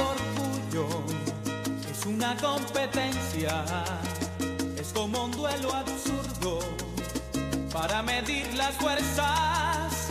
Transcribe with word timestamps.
orgullo, 0.00 1.04
es 1.90 2.06
una 2.06 2.36
competencia, 2.36 3.64
es 4.76 4.92
como 4.92 5.24
un 5.24 5.30
duelo 5.32 5.74
absurdo 5.74 6.60
para 7.72 8.02
medir 8.02 8.52
las 8.54 8.74
fuerzas. 8.76 10.08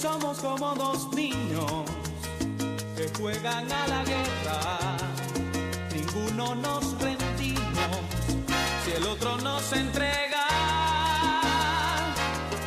Somos 0.00 0.38
como 0.38 0.74
dos 0.74 1.12
niños 1.14 1.84
que 2.96 3.10
juegan 3.18 3.70
a 3.70 3.86
la 3.88 4.04
guerra, 4.04 4.96
ninguno 5.94 6.54
nos 6.54 7.00
rendimos 7.00 7.96
si 8.84 8.92
el 8.92 9.04
otro 9.04 9.36
nos 9.38 9.72
entrega. 9.72 10.46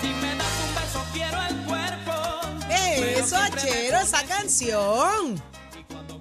Si 0.02 0.08
me 0.08 0.36
das 0.36 0.56
un 0.66 0.76
beso, 0.76 1.06
quiero 1.14 1.38
el 1.44 1.56
cuerpo. 1.66 2.00
esa 4.02 4.24
canción. 4.24 5.42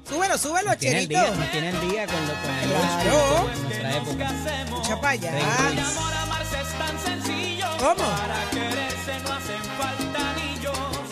Súbelo, 0.09 0.39
súbelo, 0.39 0.77
Tiene 0.77 1.01
el 1.01 1.05
Acherito. 1.05 1.21
día, 1.21 1.31
nos 1.37 1.51
tiene 1.53 1.69
el 1.71 1.81
día 1.91 2.07
con, 2.07 2.27
lo, 2.27 2.33
con 2.35 2.51
el 2.51 2.69
Claro. 2.71 3.51
nuestra 3.63 3.91
¿Qué 3.91 3.97
época. 3.99 4.31
Escucha 4.65 5.01
para 5.01 5.11
allá. 5.11 5.33
Sencillo. 7.05 7.67
¿Cómo? 7.79 8.05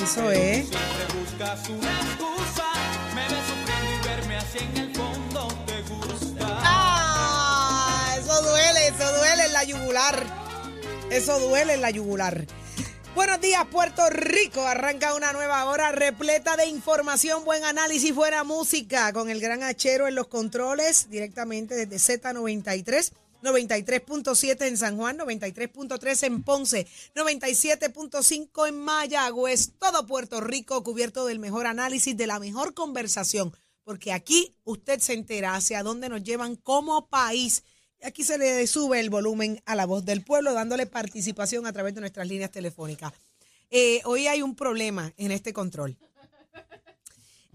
Eso 0.03 0.31
es. 0.31 0.69
Siempre 0.69 0.81
buscas 1.21 1.69
una 1.69 1.91
excusa. 2.01 2.65
Me 3.15 3.23
ves 3.23 3.45
sufriendo 3.49 3.91
y 3.93 4.09
verme 4.09 4.37
así 4.37 4.59
en 4.61 4.77
el 4.77 4.95
fondo 4.95 5.49
te 5.67 5.83
gusta. 5.83 6.47
¡Ah! 6.63 8.15
Eso 8.19 8.43
duele, 8.43 8.89
eso 8.89 9.17
duele 9.19 9.45
en 9.47 9.53
la 9.53 9.65
yugular. 9.65 10.27
Eso 11.11 11.39
duele 11.41 11.75
en 11.75 11.83
la 11.83 11.91
yugular. 11.91 12.47
Buenos 13.17 13.41
días, 13.41 13.67
Puerto 13.69 14.11
Rico. 14.11 14.61
Arranca 14.61 15.15
una 15.15 15.33
nueva 15.33 15.65
hora 15.65 15.91
repleta 15.91 16.55
de 16.59 16.67
información, 16.67 17.47
buen 17.47 17.65
análisis, 17.65 18.15
buena 18.15 18.45
música. 18.45 19.11
Con 19.15 19.31
el 19.31 19.41
gran 19.41 19.63
hachero 19.63 20.07
en 20.07 20.15
los 20.15 20.27
controles, 20.27 21.09
directamente 21.09 21.87
desde 21.87 21.97
Z93. 21.97 23.13
93.7 23.43 24.67
en 24.67 24.77
San 24.77 24.99
Juan, 24.99 25.17
93.3 25.19 26.27
en 26.27 26.43
Ponce, 26.43 26.87
97.5 27.15 28.69
en 28.69 28.81
Mayagüez, 28.81 29.71
todo 29.79 30.07
Puerto 30.07 30.43
Rico 30.43 30.85
cubierto 30.85 31.25
del 31.25 31.39
mejor 31.39 31.67
análisis, 31.67 32.15
de 32.15 32.27
la 32.27 32.39
mejor 32.39 32.75
conversación, 32.75 33.57
porque 33.83 34.13
aquí 34.13 34.55
usted 34.65 35.01
se 35.01 35.15
entera 35.15 35.55
hacia 35.55 35.83
dónde 35.83 36.11
nos 36.11 36.23
llevan 36.23 36.55
como 36.57 37.09
país. 37.09 37.65
Aquí 38.03 38.25
se 38.25 38.39
le 38.39 38.67
sube 38.67 39.01
el 39.01 39.11
volumen 39.11 39.61
a 39.67 39.75
la 39.75 39.87
voz 39.87 40.05
del 40.05 40.23
pueblo, 40.23 40.53
dándole 40.53 40.87
participación 40.87 41.67
a 41.67 41.73
través 41.73 41.95
de 41.95 42.01
nuestras 42.01 42.29
líneas 42.29 42.51
telefónicas. 42.53 43.13
Eh, 43.71 44.01
hoy 44.05 44.27
hay 44.29 44.43
un 44.43 44.55
problema 44.55 45.13
en 45.17 45.33
este 45.33 45.53
control. 45.53 45.97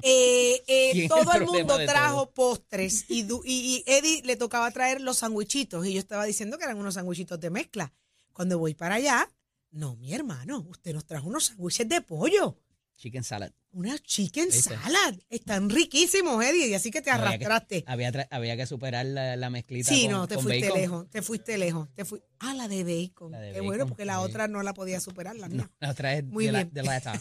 Eh, 0.02 0.62
eh, 0.68 0.90
¿Quién 0.94 1.06
es 1.06 1.12
el 1.12 1.26
todo 1.26 1.34
el 1.34 1.46
mundo 1.46 1.78
trajo 1.86 2.26
todo? 2.26 2.32
postres 2.34 3.06
y, 3.08 3.24
du- 3.24 3.44
y, 3.46 3.84
y 3.86 3.92
Eddie 3.92 4.22
le 4.24 4.36
tocaba 4.36 4.70
traer 4.72 5.00
los 5.00 5.20
sandwichitos 5.20 5.86
y 5.86 5.94
yo 5.94 6.00
estaba 6.00 6.26
diciendo 6.26 6.58
que 6.58 6.64
eran 6.66 6.78
unos 6.78 6.96
sandwichitos 6.96 7.40
de 7.40 7.50
mezcla. 7.50 7.94
Cuando 8.34 8.58
voy 8.58 8.74
para 8.74 8.96
allá, 8.96 9.30
no, 9.72 9.96
mi 9.98 10.14
hermano, 10.14 10.66
usted 10.70 10.94
nos 10.94 11.06
trajo 11.06 11.28
unos 11.30 11.46
sándwiches 11.46 11.88
de 11.88 12.02
pollo. 12.02 12.58
Chicken 13.02 13.24
salad. 13.24 13.52
Una 13.72 13.98
chicken 13.98 14.50
¿Viste? 14.50 14.76
salad. 14.76 15.16
Están 15.28 15.72
riquísimos, 15.72 16.44
Eddie, 16.46 16.68
y 16.68 16.74
así 16.76 16.92
que 16.92 17.02
te 17.02 17.10
Había 17.10 17.30
que- 17.40 17.46
arrastraste. 17.46 17.84
Había, 17.88 18.12
había 18.30 18.56
que 18.56 18.68
superar 18.68 19.08
la, 19.08 19.36
la 19.38 19.50
mezclita 19.50 19.90
Sí, 19.90 20.04
con, 20.04 20.12
no, 20.12 20.28
te 20.28 20.36
con 20.36 20.44
fuiste 20.44 20.68
bacon. 20.68 20.82
lejos, 20.82 21.10
te 21.10 21.22
fuiste 21.24 21.58
lejos. 21.58 21.90
Te 21.96 22.06
fui... 22.06 22.22
Ah, 22.38 22.54
la 22.54 22.68
de 22.68 22.84
bacon. 22.84 23.32
La 23.32 23.40
de 23.40 23.48
Qué 23.48 23.54
bacon, 23.54 23.66
bueno, 23.66 23.88
porque 23.88 24.06
la 24.06 24.20
otra 24.22 24.48
no 24.48 24.62
la 24.62 24.76
podía 24.76 25.00
superar, 25.00 25.36
la 25.36 25.50
mía. 25.50 25.64
No, 25.64 25.72
la 25.88 25.96
traes 25.96 26.24
Muy 26.26 26.46
de, 26.46 26.52
la, 26.52 26.60
bien. 26.66 26.74
de 26.76 26.84
lata. 26.84 27.20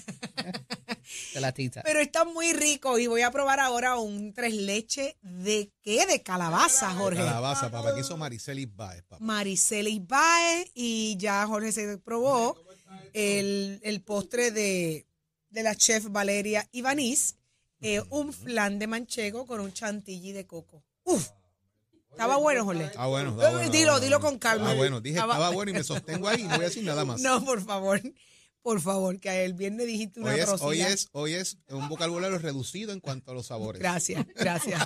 de 1.32 1.40
latita. 1.40 1.82
Pero 1.86 2.00
están 2.00 2.30
muy 2.34 2.52
ricos 2.52 3.00
y 3.00 3.06
voy 3.06 3.22
a 3.22 3.30
probar 3.30 3.58
ahora 3.58 3.96
un 3.96 4.34
tres 4.34 4.52
leche 4.54 5.16
de 5.22 5.72
qué? 5.80 6.04
De 6.04 6.22
calabaza, 6.22 6.90
Jorge. 6.92 7.20
Calabaza, 7.20 7.70
papá. 7.70 7.90
Aquí 7.92 8.00
hizo 8.00 8.18
Maricelis 8.18 8.68
Baez, 8.76 9.02
papá. 9.04 9.24
Mariceli 9.24 9.98
Baez 10.00 10.70
y 10.74 11.16
ya 11.16 11.46
Jorge 11.46 11.72
se 11.72 11.96
probó 11.96 12.58
el, 13.14 13.80
el 13.82 14.02
postre 14.02 14.50
de, 14.50 15.06
de 15.50 15.62
la 15.62 15.74
chef 15.74 16.06
Valeria 16.10 16.66
Ibanís, 16.72 17.36
eh, 17.80 18.02
un 18.10 18.32
flan 18.32 18.78
de 18.78 18.86
manchego 18.86 19.46
con 19.46 19.60
un 19.60 19.72
chantilly 19.72 20.32
de 20.32 20.46
coco. 20.46 20.82
Uf, 21.04 21.28
estaba 22.10 22.36
bueno, 22.36 22.64
Jorge. 22.64 22.90
Ah, 22.96 23.06
bueno. 23.06 23.30
está 23.30 23.50
bueno, 23.50 23.70
dilo, 23.70 24.00
dilo 24.00 24.20
con 24.20 24.38
calma. 24.38 24.70
Ah, 24.70 24.74
bueno. 24.74 25.00
Dije, 25.00 25.16
Estaba- 25.16 25.34
estaba 25.34 25.50
bueno 25.50 25.70
y 25.70 25.74
me 25.74 25.84
sostengo 25.84 26.28
ahí 26.28 26.40
y 26.40 26.44
no 26.44 26.56
voy 26.56 26.64
a 26.64 26.68
decir 26.68 26.84
nada 26.84 27.04
más. 27.04 27.20
No, 27.22 27.44
por 27.44 27.62
favor, 27.64 28.00
por 28.62 28.80
favor, 28.80 29.18
que 29.18 29.44
el 29.44 29.54
viernes 29.54 29.86
dijiste 29.86 30.20
una 30.20 30.32
Hoy 30.34 30.40
es, 30.40 30.48
hoy, 30.60 30.80
es, 30.82 31.08
hoy 31.12 31.32
es 31.34 31.56
un 31.68 31.88
vocabulario 31.88 32.36
reducido 32.38 32.92
en 32.92 33.00
cuanto 33.00 33.30
a 33.30 33.34
los 33.34 33.46
sabores. 33.46 33.80
Gracias, 33.80 34.26
gracias. 34.36 34.82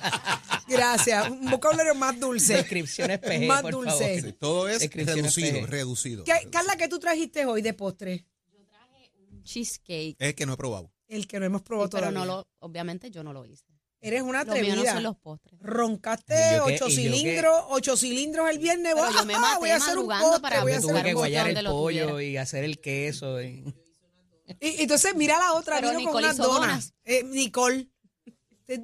Gracias. 0.68 1.28
Un 1.30 1.50
vocabulario 1.50 1.94
más 1.96 2.18
dulce. 2.20 2.54
Descripciones 2.54 3.18
PG, 3.18 3.46
Más 3.46 3.62
por 3.62 3.72
dulce. 3.72 4.20
Favor. 4.20 4.32
todo 4.38 4.68
es 4.68 4.88
reducido, 4.92 5.60
PG. 5.60 5.66
reducido. 5.66 6.24
¿Qué- 6.24 6.48
Carla, 6.50 6.76
¿qué 6.76 6.88
tú 6.88 6.98
trajiste 7.00 7.44
hoy 7.46 7.60
de 7.62 7.74
postre? 7.74 8.24
Cheesecake. 9.44 10.16
Es 10.18 10.34
que 10.34 10.46
no 10.46 10.54
he 10.54 10.56
probado. 10.56 10.90
El 11.06 11.26
que 11.28 11.38
no 11.38 11.46
hemos 11.46 11.62
probado 11.62 11.86
Sí, 11.88 11.90
pero 11.92 12.08
todavía. 12.08 12.18
no 12.18 12.24
lo, 12.38 12.48
obviamente 12.60 13.10
yo 13.10 13.22
no 13.22 13.32
lo 13.32 13.44
hice. 13.46 13.64
Eres 14.00 14.22
una 14.22 14.44
Lo 14.44 14.52
mío 14.52 14.62
no 14.64 14.68
atrevida. 14.72 14.92
son 14.94 15.02
los 15.02 15.16
postres. 15.16 15.58
Roncaste 15.62 16.60
ocho 16.60 16.90
cilindros, 16.90 17.64
ocho 17.68 17.96
cilindros 17.96 18.50
el 18.50 18.58
viernes. 18.58 18.92
Pero 18.94 19.06
¡Ah, 19.06 19.12
yo 19.20 19.24
me 19.24 19.34
ah, 19.34 19.38
maté 19.38 19.58
voy 19.60 19.70
a 19.70 19.76
hacer 19.76 19.96
un 19.98 20.08
postre, 20.08 20.40
para 20.40 20.62
voy 20.62 20.72
a 20.72 20.74
Yo 20.74 20.78
hacer 20.80 20.90
tuve 20.90 21.02
que 21.04 21.14
guayar 21.14 21.48
el 21.48 21.64
lo 21.64 21.70
pollo 21.70 22.20
y 22.20 22.36
hacer 22.36 22.64
el 22.64 22.80
queso. 22.80 23.40
y- 23.42 23.64
Y, 24.60 24.82
entonces 24.82 25.14
mira 25.14 25.38
la 25.38 25.54
otra, 25.54 25.76
Pero 25.76 25.88
vino 25.90 26.00
con 26.00 26.06
Nicole 26.22 26.24
unas 26.26 26.34
hizo 26.38 26.42
donas. 26.46 26.60
donas. 26.68 26.94
Eh, 27.04 27.22
Nicole. 27.24 27.88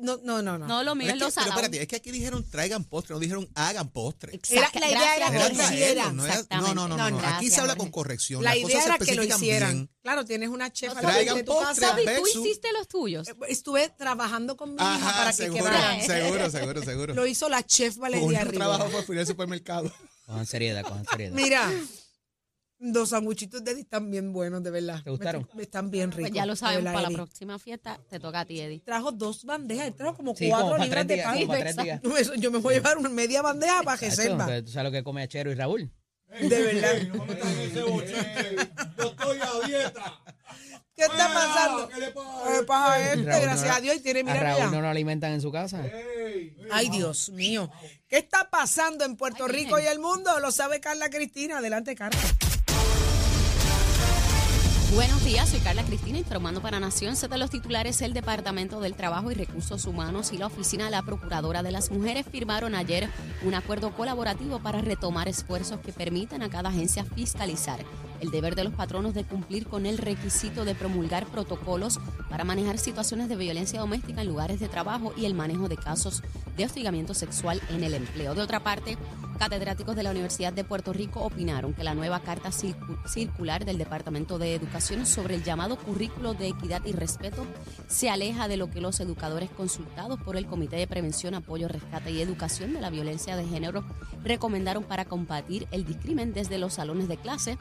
No, 0.03 0.19
no, 0.23 0.43
no. 0.43 0.59
no. 0.59 0.67
No, 0.67 0.83
lo 0.85 0.95
mío 0.95 1.07
Pero 1.13 1.17
es 1.17 1.17
es, 1.17 1.21
lo 1.21 1.27
que, 1.29 1.33
pero 1.33 1.45
salado. 1.47 1.61
espérate, 1.63 1.83
es 1.83 1.89
que 1.89 1.97
aquí 1.97 2.11
dijeron 2.11 2.45
traigan 2.51 2.85
postre, 2.85 3.15
no 3.15 3.21
dijeron 3.21 3.49
hagan 3.55 3.89
postre. 3.91 4.39
Era- 4.51 4.71
la 4.75 4.89
idea 4.89 5.17
era 5.17 5.27
Era 5.29 5.31
que 5.31 5.33
Gracias, 5.39 5.57
lo 5.59 5.63
Jorge. 5.65 5.75
hiciera. 5.75 5.95
traerlo, 6.03 6.13
no, 6.13 6.27
era- 6.27 6.37
no, 6.51 6.61
no, 6.61 6.75
no, 6.75 6.89
no, 6.89 6.97
No, 6.97 7.11
no. 7.23 7.27
Aquí 7.29 7.49
se 7.49 7.57
habla 7.61 7.73
gracias, 7.73 7.77
con 7.77 7.91
corrección. 7.91 8.45
la 8.45 8.57
idea 8.57 8.85
era 8.85 8.99
que 8.99 9.15
lo 9.15 9.25
hicieran. 9.25 9.73
bien. 9.73 9.91
Claro, 10.03 10.25
tienes 10.25 10.49
una 10.51 10.71
chef 10.73 10.91
a 10.91 10.95
la 10.95 11.01
Traigan 11.01 11.37
de 11.37 11.45
tu 11.45 11.53
postre, 11.53 11.87
casa. 11.87 11.97
tú 12.19 12.41
hiciste 12.41 12.73
los 12.73 12.89
tuyos. 12.89 13.27
Estuve 13.49 13.89
trabajando 13.91 14.57
con 14.57 14.71
mi 14.75 14.77
hija 14.77 14.95
Ajá, 14.97 15.13
para 15.19 15.31
que 15.31 15.37
seguro, 15.37 15.65
quedara. 15.65 16.01
seguro, 16.03 16.51
seguro, 16.51 16.83
seguro. 16.83 17.15
Lo 17.15 17.27
hizo 17.27 17.49
la 17.49 17.63
chef 17.65 17.97
Valeria 17.97 18.45
trabajo 18.51 18.79
Rivera. 18.85 18.91
fue 18.91 19.03
fui 19.03 19.19
al 19.19 19.27
supermercado. 19.27 19.91
Cojan 20.27 20.47
seriedad, 20.47 20.83
cojan 20.83 21.07
seriedad. 21.07 21.35
Mira, 21.35 21.71
los 22.81 23.11
sanguchitos 23.11 23.63
de 23.63 23.73
Eddie 23.73 23.83
están 23.83 24.11
bien 24.11 24.33
buenos, 24.33 24.63
de 24.63 24.71
verdad. 24.71 25.03
¿Te 25.05 25.11
gustaron? 25.11 25.49
Me- 25.55 25.63
Están 25.63 25.91
bien 25.91 26.11
ricos. 26.11 26.23
Pues 26.31 26.33
ya 26.33 26.47
lo 26.47 26.57
sabemos, 26.57 26.93
para 26.93 27.09
la 27.11 27.15
próxima 27.17 27.59
fiesta 27.59 28.01
te 28.09 28.19
toca 28.19 28.41
a 28.41 28.45
ti, 28.47 28.61
Eddie. 28.61 28.81
Trajo 28.81 29.13
dos 29.13 29.45
bandejas, 29.45 29.87
él 29.87 29.95
trajo 29.95 30.17
como 30.17 30.35
Sí, 30.35 30.49
cuatro 30.49 30.67
como 30.67 30.71
para 30.79 30.85
libras 30.85 31.07
tres 31.07 31.09
de 31.09 31.15
días, 31.15 31.27
pan. 31.27 31.35
como 31.41 31.49
para 31.49 31.61
tres 31.61 31.77
días. 31.77 32.01
No, 32.03 32.17
eso- 32.17 32.35
yo 32.35 32.51
me 32.51 32.59
voy 32.59 32.75
a 32.75 32.77
llevar 32.79 32.99
una 32.99 33.09
media 33.11 33.43
bandeja 33.43 33.83
para 33.83 33.99
Chacho, 33.99 34.17
reserva. 34.17 34.47
pero 34.47 34.65
¿Tú 34.65 34.71
sabes 34.71 34.91
lo 34.91 34.93
que 34.99 35.05
come 35.05 35.29
Chero 35.29 35.53
y 35.53 35.55
Raúl? 35.55 35.91
De 36.41 36.49
verdad. 36.49 36.97
Yo 37.75 39.05
estoy 39.05 39.39
a 39.41 39.67
dieta. 39.67 40.21
¿Qué 40.95 41.03
está 41.07 41.33
pasando? 41.33 41.89
¿Qué 41.89 41.99
le 42.01 42.11
pasa? 42.13 42.43
¿Qué 42.47 42.53
le 42.59 42.63
pasa 42.65 42.93
a 42.93 43.01
este? 43.13 43.25
Raúl 43.25 43.43
Gracias 43.43 43.65
no- 43.71 43.75
a 43.75 43.81
Dios. 43.81 43.97
Y 43.97 44.01
tiene, 44.01 44.21
A 44.21 44.25
mira, 44.25 44.41
Raúl 44.41 44.59
mira. 44.59 44.71
no 44.71 44.81
lo 44.83 44.89
alimentan 44.89 45.33
en 45.33 45.41
su 45.41 45.51
casa. 45.51 45.83
Ay, 46.71 46.89
Dios 46.91 47.31
mío. 47.31 47.71
¿Qué 48.07 48.19
está 48.19 48.49
pasando 48.51 49.05
en 49.05 49.17
Puerto 49.17 49.47
Ay, 49.47 49.53
Rico 49.53 49.79
y 49.81 49.87
el 49.87 49.99
mundo? 49.99 50.39
Lo 50.41 50.53
sabe 50.53 50.81
Carla 50.81 51.09
Cristina. 51.11 51.59
Adelante, 51.59 51.95
Carla. 51.95 52.21
Buenos 54.95 55.25
días, 55.25 55.49
soy 55.49 55.61
Carla 55.61 55.85
Cristina 55.85 56.19
informando 56.19 56.61
para 56.61 56.81
Nación 56.81 57.15
Z 57.15 57.37
los 57.39 57.51
titulares. 57.51 58.03
El 58.03 58.13
Departamento 58.13 58.81
del 58.81 58.95
Trabajo 58.95 59.31
y 59.31 59.35
Recursos 59.35 59.85
Humanos 59.85 60.33
y 60.33 60.37
la 60.37 60.47
Oficina 60.47 60.87
de 60.87 60.91
la 60.91 61.03
Procuradora 61.03 61.63
de 61.63 61.71
las 61.71 61.93
Mujeres 61.93 62.27
firmaron 62.29 62.75
ayer 62.75 63.09
un 63.45 63.55
acuerdo 63.55 63.93
colaborativo 63.93 64.59
para 64.59 64.81
retomar 64.81 65.29
esfuerzos 65.29 65.79
que 65.79 65.93
permitan 65.93 66.43
a 66.43 66.51
cada 66.51 66.71
agencia 66.71 67.05
fiscalizar 67.05 67.79
el 68.21 68.31
deber 68.31 68.55
de 68.55 68.65
los 68.65 68.75
patronos 68.75 69.15
de 69.15 69.25
cumplir 69.25 69.67
con 69.67 69.87
el 69.87 69.99
requisito 69.99 70.65
de 70.65 70.75
promulgar 70.75 71.27
protocolos 71.27 71.99
para 72.29 72.45
manejar 72.45 72.79
situaciones 72.79 73.29
de 73.29 73.37
violencia 73.37 73.81
doméstica 73.81 74.23
en 74.23 74.29
lugares 74.29 74.61
de 74.61 74.69
trabajo 74.69 75.13
y 75.17 75.25
el 75.25 75.35
manejo 75.35 75.69
de 75.69 75.77
casos 75.77 76.23
de 76.57 76.65
hostigamiento 76.65 77.15
sexual 77.15 77.61
en 77.71 77.85
el 77.85 77.95
empleo. 77.95 78.35
De 78.35 78.43
otra 78.43 78.61
parte, 78.61 78.97
catedráticos 79.39 79.97
de 79.97 80.03
la 80.03 80.11
Universidad 80.11 80.53
de 80.53 80.65
Puerto 80.65 80.93
Rico 80.93 81.21
opinaron 81.21 81.73
que 81.73 81.83
la 81.83 81.95
nueva 81.95 82.21
carta 82.21 82.51
circu- 82.51 82.99
circular 83.09 83.65
del 83.65 83.79
Departamento 83.79 84.39
de 84.39 84.55
Educación 84.55 85.07
sobre 85.07 85.35
el 85.37 85.43
llamado 85.43 85.79
currículo 85.79 86.35
de 86.35 86.49
equidad 86.49 86.85
y 86.85 86.93
respeto 86.93 87.47
se 87.89 88.11
aleja 88.11 88.49
de 88.49 88.59
lo 88.59 88.71
que 88.71 88.83
los 88.83 89.01
educadores 89.01 89.49
consultados 89.51 90.21
por 90.21 90.37
el 90.37 90.45
Comité 90.47 90.77
de 90.77 90.87
Prevención, 90.87 91.35
Apoyo, 91.35 91.69
Rescate 91.69 92.11
y 92.11 92.21
Educación 92.21 92.75
de 92.75 92.83
la 92.83 92.91
Violencia 92.91 93.35
de 93.37 93.47
Género 93.47 93.83
recomendaron 94.23 94.85
para 94.85 95.07
combatir 95.07 95.67
el 95.71 95.87
discrimen 95.87 96.35
desde 96.35 96.59
los 96.59 96.75
salones 96.75 97.09
de 97.09 97.17
clase 97.17 97.57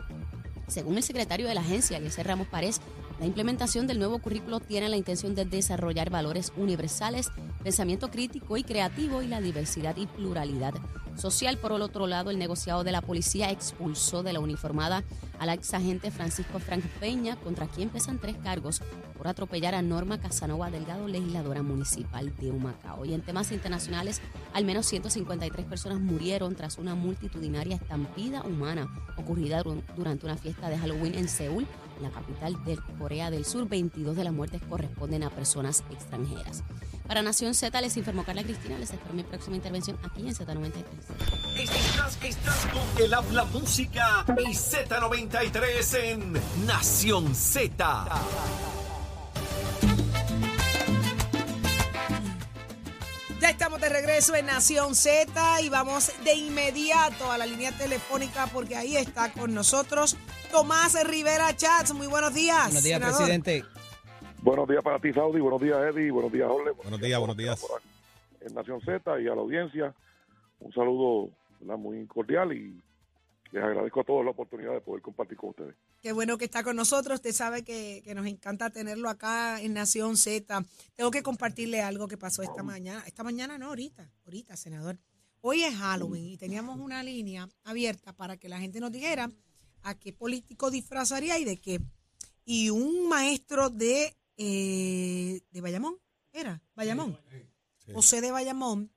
según 0.70 0.98
el 0.98 1.04
secretario 1.04 1.48
de 1.48 1.56
la 1.56 1.62
agencia, 1.62 1.98
Eliezer 1.98 2.28
Ramos 2.28 2.48
Párez, 2.48 2.82
La 3.20 3.26
implementación 3.26 3.86
del 3.86 4.00
nuevo 4.00 4.20
currículo 4.20 4.62
tiene 4.62 4.88
la 4.88 4.96
intención 4.96 5.36
de 5.36 5.44
desarrollar 5.44 6.10
valores 6.10 6.54
universales, 6.56 7.30
pensamiento 7.64 8.10
crítico 8.10 8.56
y 8.56 8.64
creativo 8.64 9.22
y 9.22 9.28
la 9.28 9.42
diversidad 9.42 9.98
y 9.98 10.08
pluralidad 10.08 10.74
social. 11.20 11.58
Por 11.58 11.72
el 11.74 11.82
otro 11.82 12.08
lado, 12.08 12.30
el 12.32 12.40
negociado 12.40 12.84
de 12.84 12.92
la 12.92 13.02
policía 13.02 13.52
expulsó 13.52 14.24
de 14.24 14.34
la 14.34 14.40
uniformada 14.40 15.04
al 15.40 15.50
exagente 15.50 16.12
Francisco 16.12 16.60
Frank 16.60 16.84
Peña, 17.00 17.36
contra 17.38 17.68
quien 17.68 17.90
pesan 17.90 18.20
tres 18.20 18.36
cargos 18.44 18.82
por 19.18 19.28
atropellar 19.28 19.76
a 19.76 19.82
Norma 19.82 20.20
Casanova 20.20 20.70
Delgado, 20.72 21.08
legisladora 21.08 21.62
municipal 21.64 22.36
de 22.38 22.52
Humacao. 22.52 23.06
Y 23.06 23.14
en 23.14 23.22
temas 23.22 23.52
internacionales, 23.52 24.22
al 24.54 24.66
menos 24.66 24.86
153 24.88 25.66
personas 25.66 26.00
murieron 26.00 26.56
tras 26.56 26.78
una 26.78 26.96
multitudinaria 26.96 27.76
estampida 27.76 28.42
humana 28.44 28.88
ocurrida 29.18 29.62
dur- 29.64 29.84
durante 29.96 30.26
una 30.26 30.38
fiesta 30.38 30.70
de 30.70 30.78
Halloween 30.78 31.16
en 31.16 31.28
Seúl, 31.30 31.68
la 32.02 32.10
capital 32.10 32.64
de 32.66 32.78
Corea 32.98 33.30
del 33.30 33.46
Sur. 33.46 33.68
22 33.68 34.16
de 34.16 34.24
las 34.24 34.34
muertes 34.34 34.62
corresponden 34.70 35.24
a 35.24 35.30
personas 35.30 35.84
extranjeras. 35.92 36.64
Para 37.10 37.24
Nación 37.24 37.56
Z 37.56 37.82
les 37.82 37.98
informó 37.98 38.24
Carla 38.24 38.44
Cristina. 38.44 38.78
Les 38.78 38.92
espero 38.92 39.16
mi 39.16 39.24
próxima 39.24 39.56
intervención 39.56 39.98
aquí 40.04 40.22
en 40.22 40.36
Z93. 40.36 40.84
Estás, 41.58 42.20
estás 42.24 42.68
con 42.68 43.04
el 43.04 43.12
habla 43.12 43.46
música 43.46 44.24
y 44.38 44.52
Z93 44.52 45.98
en 46.04 46.34
Nación 46.68 47.34
Z. 47.34 48.06
Ya 53.42 53.50
estamos 53.50 53.82
de 53.82 53.90
regreso 53.90 54.36
en 54.36 54.46
Nación 54.46 54.94
Z 54.94 55.62
y 55.62 55.70
vamos 55.70 56.12
de 56.24 56.36
inmediato 56.36 57.32
a 57.32 57.40
la 57.40 57.48
línea 57.48 57.72
telefónica 57.72 58.46
porque 58.54 58.76
ahí 58.76 58.96
está 58.96 59.32
con 59.32 59.56
nosotros 59.56 60.16
Tomás 60.52 60.94
Rivera 61.08 61.58
Chats. 61.58 61.92
Muy 61.92 62.06
buenos 62.06 62.36
días. 62.36 62.66
Buenos 62.66 62.84
días, 62.84 63.00
senador. 63.00 63.18
presidente. 63.18 63.79
Buenos 64.42 64.68
días 64.70 64.84
para 64.84 65.00
ti, 65.00 65.12
Saudi. 65.12 65.40
Buenos 65.42 65.62
días, 65.62 65.78
Eddie. 65.94 66.12
Buenos 66.12 66.32
días, 66.32 66.48
Jorge. 66.48 66.72
Buenos 66.72 67.02
días, 67.02 67.20
buenos 67.20 67.38
días. 67.38 67.60
por 67.60 67.78
aquí 67.78 67.90
En 68.42 68.54
Nación 68.54 68.80
Z 68.82 69.22
y 69.22 69.28
a 69.28 69.36
la 69.36 69.42
audiencia, 69.42 69.94
un 70.60 70.72
saludo 70.72 71.30
¿verdad? 71.60 71.78
muy 71.78 72.06
cordial 72.08 72.54
y 72.54 72.82
les 73.52 73.64
agradezco 73.64 74.02
a 74.02 74.04
todos 74.04 74.24
la 74.24 74.32
oportunidad 74.32 74.74
de 74.74 74.82
poder 74.82 75.02
compartir 75.02 75.38
con 75.38 75.50
ustedes. 75.50 75.76
Qué 76.02 76.14
bueno 76.14 76.38
que 76.38 76.46
está 76.46 76.64
con 76.64 76.76
nosotros. 76.76 77.16
Usted 77.16 77.34
sabe 77.34 77.64
que, 77.64 78.02
que 78.06 78.16
nos 78.16 78.28
encanta 78.28 78.70
tenerlo 78.70 79.10
acá 79.10 79.62
en 79.62 79.74
Nación 79.74 80.16
Z. 80.16 80.64
Tengo 80.96 81.12
que 81.12 81.22
compartirle 81.24 81.82
algo 81.82 82.08
que 82.08 82.18
pasó 82.18 82.42
esta 82.42 82.64
mañana. 82.64 83.04
Esta 83.06 83.24
mañana 83.24 83.58
no, 83.58 83.68
ahorita, 83.68 84.10
ahorita, 84.26 84.56
senador. 84.56 84.98
Hoy 85.42 85.64
es 85.64 85.76
Halloween 85.76 86.26
y 86.26 86.38
teníamos 86.38 86.80
una 86.80 87.02
línea 87.04 87.50
abierta 87.64 88.14
para 88.14 88.38
que 88.38 88.48
la 88.48 88.60
gente 88.60 88.80
nos 88.80 88.92
dijera 88.92 89.30
a 89.84 89.96
qué 89.96 90.14
político 90.14 90.70
disfrazaría 90.72 91.40
y 91.40 91.46
de 91.46 91.58
qué. 91.58 91.80
Y 92.46 92.70
un 92.70 93.08
maestro 93.08 93.70
de, 93.70 94.16
eh, 94.42 95.42
de 95.52 95.62
Bayamón, 95.62 96.00
¿era? 96.32 96.64
Bayamón. 96.74 97.20
José 97.94 98.22
de 98.22 98.32
Bayamón, 98.32 98.90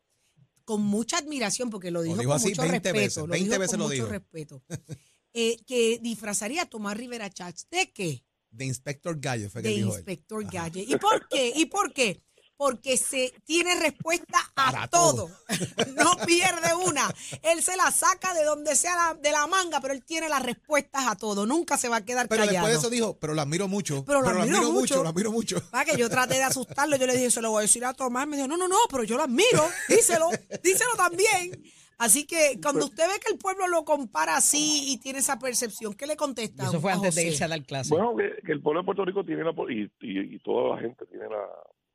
con 0.65 0.83
mucha 0.83 1.19
admiración, 1.19 1.69
porque 1.69 1.91
lo 1.91 2.03
dijo, 2.03 2.17
dijo 2.17 2.31
con 2.31 2.37
así 2.37 2.51
mucho 2.51 2.63
20 2.63 2.93
respeto. 2.93 2.95
veces, 2.95 3.17
lo 3.17 3.27
20 3.27 3.49
dijo 3.49 3.59
veces 3.59 3.71
con 3.73 3.79
lo 3.81 3.85
mucho 3.87 3.95
dijo. 3.95 4.07
respeto. 4.07 4.63
eh, 5.33 5.57
que 5.67 5.99
disfrazaría 6.01 6.63
a 6.63 6.67
Tomás 6.67 6.97
Rivera 6.97 7.29
Chats. 7.29 7.67
¿De 7.71 7.91
qué? 7.93 8.25
De 8.51 8.67
Inspector 8.67 9.19
Gallo 9.19 9.51
fue 9.51 9.63
que 9.63 9.69
de 9.69 9.75
dijo 9.75 9.89
él. 9.89 9.95
Inspector 9.97 10.45
Gadget. 10.45 10.89
¿Y 10.89 10.97
por 10.97 11.27
qué? 11.29 11.53
¿Y 11.57 11.67
por 11.67 11.93
qué? 11.93 12.23
Porque 12.65 12.97
se 12.97 13.35
tiene 13.45 13.75
respuesta 13.75 14.39
a 14.55 14.71
Para 14.71 14.87
todo. 14.87 15.27
todo. 15.27 15.31
no 15.97 16.17
pierde 16.25 16.73
una. 16.87 17.13
Él 17.43 17.61
se 17.61 17.77
la 17.77 17.91
saca 17.91 18.33
de 18.35 18.45
donde 18.45 18.77
sea 18.77 18.95
la- 18.95 19.15
de 19.15 19.33
la 19.33 19.49
manga, 19.49 19.81
pero 19.81 19.93
él 19.95 20.05
tiene 20.05 20.29
las 20.29 20.43
respuestas 20.45 21.09
a 21.09 21.17
todo. 21.17 21.45
Nunca 21.45 21.77
se 21.77 21.89
va 21.89 21.97
a 21.97 22.05
quedar 22.05 22.29
Pero 22.29 22.45
callado. 22.47 22.69
después 22.69 22.73
de 22.75 22.79
eso 22.79 22.89
dijo, 22.91 23.19
pero 23.19 23.35
lo 23.35 23.43
admiro 23.43 23.67
mucho. 23.67 24.05
Pero 24.05 24.23
lo 24.23 24.29
admiro 24.29 24.71
mucho. 24.71 25.03
lo 25.03 25.09
admiro 25.09 25.33
mucho. 25.33 25.61
Va, 25.75 25.85
que 25.85 25.97
yo 25.97 26.09
traté 26.09 26.35
de 26.35 26.45
asustarlo, 26.45 26.95
yo 26.95 27.09
le 27.09 27.15
dije, 27.17 27.33
se 27.33 27.43
lo 27.43 27.51
voy 27.51 27.59
a 27.59 27.63
decir 27.63 27.85
a 27.85 27.95
Tomás, 27.95 28.29
me 28.29 28.37
dijo, 28.37 28.47
no, 28.47 28.57
no, 28.57 28.69
no, 28.69 28.77
pero 28.89 29.03
yo 29.03 29.17
lo 29.17 29.25
admiro, 29.25 29.69
díselo, 29.89 30.29
díselo 30.63 30.95
también. 30.97 31.65
Así 31.99 32.27
que 32.27 32.61
cuando 32.63 32.85
usted 32.87 33.09
ve 33.09 33.19
que 33.19 33.33
el 33.33 33.39
pueblo 33.39 33.67
lo 33.67 33.85
compara 33.85 34.37
así 34.37 34.85
y 34.93 34.99
tiene 34.99 35.19
esa 35.19 35.39
percepción, 35.41 35.95
¿qué 35.95 36.07
le 36.07 36.17
contesta? 36.17 36.63
Eso 36.65 36.81
fue 36.81 36.93
a 36.93 36.95
antes 36.95 37.15
de 37.17 37.27
irse 37.27 37.43
a 37.43 37.49
dar 37.49 37.65
clase. 37.65 37.91
Bueno, 37.91 38.15
que, 38.17 38.41
que 38.47 38.53
el 38.53 38.61
pueblo 38.63 38.83
de 38.83 38.85
Puerto 38.87 39.05
Rico 39.05 39.25
tiene 39.25 39.43
la, 39.43 39.51
y, 39.69 39.83
y, 40.01 40.35
y 40.37 40.39
toda 40.41 40.77
la 40.77 40.81
gente 40.83 41.07
tiene 41.07 41.25
la, 41.29 41.43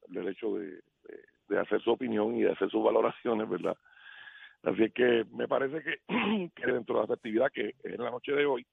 derecho 0.08 0.56
de, 0.58 0.66
de- 0.68 0.82
de 1.50 1.60
hacer 1.60 1.82
su 1.82 1.92
opinión 1.92 2.36
y 2.36 2.44
de 2.44 2.52
hacer 2.52 2.70
sus 2.70 2.84
valoraciones, 2.84 3.48
¿verdad? 3.50 3.78
Así 4.64 4.84
es 4.84 4.94
que 4.94 5.26
me 5.32 5.48
parece 5.48 5.82
que, 5.82 6.02
que 6.56 6.72
dentro 6.72 6.96
de 6.96 7.02
la 7.02 7.08
festividad 7.08 7.52
que 7.54 7.70
es 7.70 7.76
en 7.86 8.04
la 8.04 8.12
noche 8.12 8.34
de 8.34 8.46
hoy, 8.46 8.66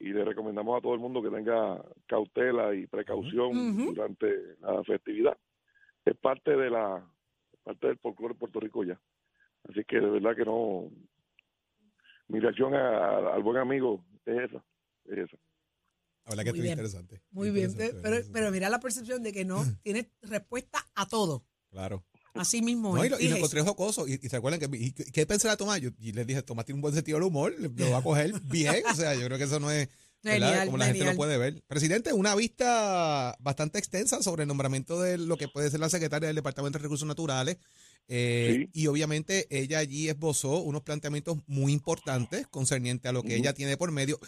y 0.00 0.12
le 0.12 0.24
recomendamos 0.24 0.76
a 0.76 0.82
todo 0.82 0.92
el 0.92 1.00
mundo 1.00 1.22
que 1.22 1.30
tenga 1.30 1.80
cautela 2.06 2.74
y 2.74 2.86
precaución 2.86 3.50
durante 3.94 4.56
la 4.60 4.82
festividad. 4.84 5.38
Es 6.04 6.16
parte 6.16 6.54
de 6.56 6.68
la 6.68 7.02
parte 7.62 7.86
del 7.86 7.98
folclore 7.98 8.34
de 8.34 8.40
Puerto 8.40 8.60
Rico 8.60 8.84
ya. 8.84 9.00
Así 9.70 9.82
que 9.84 9.98
de 10.00 10.10
verdad 10.10 10.36
que 10.36 10.44
no. 10.44 10.90
Mi 12.28 12.40
reacción 12.40 12.74
a- 12.74 12.98
a- 12.98 13.34
al 13.34 13.42
buen 13.42 13.56
amigo 13.56 14.04
es 14.26 14.50
esa. 14.50 14.62
Es 15.06 15.18
esa. 15.18 15.38
La 16.26 16.30
verdad 16.30 16.44
que 16.44 16.50
Muy 16.52 16.58
estuvo 16.58 16.62
bien. 16.62 16.72
interesante. 16.72 17.22
Muy 17.30 17.50
bien, 17.50 17.74
pero, 18.02 18.22
pero 18.32 18.50
mira 18.50 18.70
la 18.70 18.80
percepción 18.80 19.22
de 19.22 19.32
que 19.32 19.44
no 19.44 19.64
tiene 19.82 20.10
respuesta 20.22 20.86
a 20.94 21.06
todo. 21.06 21.44
Claro. 21.70 22.04
Así 22.34 22.62
mismo. 22.62 22.96
No, 22.96 23.02
y, 23.04 23.06
es. 23.06 23.10
lo, 23.12 23.20
y 23.20 23.28
lo 23.28 23.36
encontré 23.36 23.60
jocoso. 23.62 24.08
Y, 24.08 24.18
y 24.22 24.28
se 24.28 24.36
acuerdan 24.36 24.58
que. 24.58 24.76
¿Y, 24.76 24.92
qué- 24.92 25.04
¿Qué 25.04 25.26
pensará 25.26 25.56
Tomás? 25.56 25.80
Yo, 25.80 25.90
y 26.00 26.12
les 26.12 26.26
dije, 26.26 26.42
Tomás 26.42 26.64
tiene 26.64 26.76
un 26.78 26.82
buen 26.82 26.94
sentido 26.94 27.16
del 27.18 27.26
humor. 27.28 27.54
Lo 27.58 27.90
va 27.90 27.98
a 27.98 28.02
coger 28.02 28.32
bien. 28.44 28.82
O 28.90 28.94
sea, 28.94 29.14
yo 29.14 29.24
creo 29.26 29.38
que 29.38 29.44
eso 29.44 29.60
no 29.60 29.70
es. 29.70 29.88
¿verdad? 30.22 30.48
Genial, 30.48 30.66
Como 30.66 30.78
la 30.78 30.86
gente 30.86 31.04
lo 31.04 31.14
puede 31.16 31.36
ver. 31.36 31.62
Presidente, 31.66 32.12
una 32.14 32.34
vista 32.34 33.36
bastante 33.40 33.78
extensa 33.78 34.22
sobre 34.22 34.42
el 34.44 34.48
nombramiento 34.48 35.00
de 35.02 35.18
lo 35.18 35.36
que 35.36 35.48
puede 35.48 35.70
ser 35.70 35.80
la 35.80 35.90
secretaria 35.90 36.26
del 36.28 36.36
Departamento 36.36 36.78
de 36.78 36.82
Recursos 36.82 37.06
Naturales. 37.06 37.58
Eh, 38.08 38.68
Y 38.72 38.86
obviamente 38.86 39.46
ella 39.50 39.78
allí 39.78 40.08
esbozó 40.08 40.60
unos 40.60 40.82
planteamientos 40.82 41.38
muy 41.46 41.72
importantes 41.72 42.46
concerniente 42.48 43.08
a 43.08 43.12
lo 43.12 43.22
que 43.22 43.36
ella 43.36 43.52
tiene 43.52 43.76
por 43.76 43.90
medio. 43.92 44.18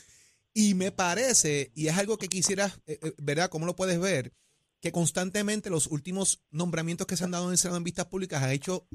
Y 0.59 0.73
me 0.75 0.91
parece, 0.91 1.71
y 1.75 1.89
es 1.89 1.99
algo 1.99 2.17
que 2.17 2.29
quisiera, 2.29 2.69
eh, 2.87 2.99
eh, 3.03 3.13
¿verdad? 3.19 3.51
¿Cómo 3.51 3.67
lo 3.67 3.77
puedes 3.77 4.01
ver? 4.01 4.33
Que 4.81 4.91
constantemente 4.91 5.69
los 5.69 5.87
últimos 5.87 6.43
nombramientos 6.51 7.07
que 7.07 7.15
se 7.19 7.25
han 7.25 7.33
dado 7.33 7.45
en 7.45 7.51
el 7.51 7.59
Senado 7.59 7.77
en 7.77 7.85
vistas 7.85 8.07
públicas 8.07 8.43
han 8.43 8.53
hecho 8.53 8.89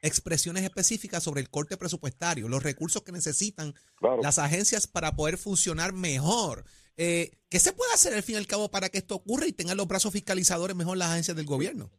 expresiones 0.00 0.62
específicas 0.62 1.22
sobre 1.22 1.42
el 1.42 1.50
corte 1.50 1.76
presupuestario, 1.76 2.48
los 2.48 2.62
recursos 2.62 3.02
que 3.02 3.12
necesitan 3.12 3.74
Claro. 3.96 4.22
las 4.22 4.38
agencias 4.38 4.86
para 4.86 5.14
poder 5.14 5.36
funcionar 5.36 5.92
mejor. 5.92 6.64
Eh, 6.96 7.32
¿Qué 7.50 7.58
se 7.58 7.74
puede 7.74 7.92
hacer 7.92 8.14
al 8.14 8.22
fin 8.22 8.36
y 8.36 8.38
al 8.38 8.46
cabo 8.46 8.70
para 8.70 8.88
que 8.88 8.96
esto 8.96 9.16
ocurra 9.16 9.46
y 9.46 9.52
tengan 9.52 9.76
los 9.76 9.86
brazos 9.86 10.10
fiscalizadores 10.10 10.74
mejor 10.74 10.96
las 10.96 11.10
agencias 11.10 11.36
del 11.36 11.44
gobierno? 11.44 11.90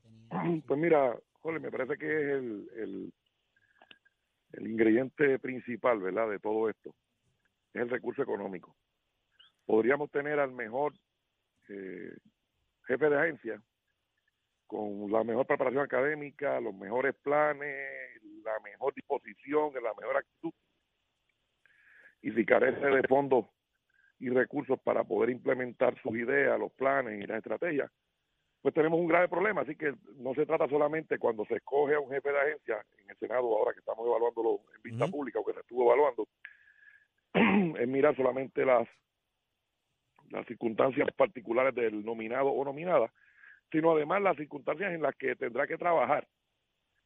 Pues 0.67 0.79
mira, 0.79 1.15
Jorge, 1.41 1.59
me 1.59 1.69
parece 1.69 1.95
que 1.99 2.07
es 2.07 2.29
el, 2.39 2.69
el, 2.75 3.13
el 4.53 4.67
ingrediente 4.67 5.37
principal, 5.37 5.99
¿verdad?, 5.99 6.27
de 6.27 6.39
todo 6.39 6.69
esto. 6.71 6.95
Es 7.71 7.83
el 7.83 7.89
recurso 7.91 8.23
económico. 8.23 8.75
Podríamos 9.65 10.11
tener 10.11 10.39
al 10.39 10.51
mejor 10.51 10.93
eh, 11.69 12.15
jefe 12.87 13.09
de 13.09 13.17
agencia 13.17 13.61
con 14.67 15.11
la 15.11 15.23
mejor 15.23 15.45
preparación 15.45 15.83
académica, 15.83 16.59
los 16.59 16.73
mejores 16.73 17.15
planes, 17.15 18.21
la 18.43 18.59
mejor 18.63 18.93
disposición, 18.93 19.73
la 19.75 19.93
mejor 19.99 20.17
actitud. 20.17 20.53
Y 22.21 22.31
si 22.31 22.45
carece 22.45 22.85
de 22.85 23.03
fondos 23.07 23.45
y 24.19 24.29
recursos 24.29 24.79
para 24.79 25.03
poder 25.03 25.29
implementar 25.29 25.99
sus 26.01 26.15
ideas, 26.15 26.59
los 26.59 26.71
planes 26.71 27.23
y 27.23 27.27
las 27.27 27.37
estrategias, 27.37 27.91
pues 28.61 28.73
tenemos 28.73 28.99
un 28.99 29.07
grave 29.07 29.27
problema. 29.27 29.61
Así 29.61 29.75
que 29.75 29.93
no 30.15 30.33
se 30.33 30.45
trata 30.45 30.67
solamente 30.67 31.19
cuando 31.19 31.45
se 31.45 31.55
escoge 31.57 31.93
a 31.93 31.99
un 31.99 32.09
jefe 32.09 32.31
de 32.31 32.39
agencia 32.39 32.83
en 32.97 33.11
el 33.11 33.17
Senado, 33.17 33.55
ahora 33.55 33.73
que 33.73 33.79
estamos 33.79 34.07
evaluándolo 34.07 34.61
en 34.75 34.81
vista 34.81 35.07
pública 35.07 35.39
o 35.39 35.45
que 35.45 35.53
se 35.53 35.59
estuvo 35.59 35.83
evaluando, 35.83 36.27
es 37.79 37.87
mirar 37.87 38.15
solamente 38.15 38.65
las, 38.65 38.87
las 40.31 40.45
circunstancias 40.47 41.07
particulares 41.15 41.73
del 41.75 42.03
nominado 42.03 42.49
o 42.49 42.63
nominada, 42.65 43.11
sino 43.71 43.91
además 43.91 44.21
las 44.21 44.37
circunstancias 44.37 44.93
en 44.93 45.01
las 45.01 45.15
que 45.15 45.35
tendrá 45.35 45.67
que 45.67 45.77
trabajar. 45.77 46.27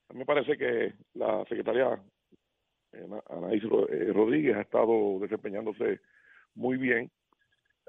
A 0.09 0.13
mí 0.13 0.19
me 0.19 0.25
parece 0.25 0.57
que 0.57 0.93
la 1.13 1.43
secretaria 1.45 2.01
eh, 2.93 3.03
Ana- 3.05 3.23
Anaís 3.29 3.63
eh, 3.63 4.11
Rodríguez 4.13 4.55
ha 4.55 4.61
estado 4.61 5.19
desempeñándose 5.19 5.99
muy 6.55 6.77
bien, 6.77 7.11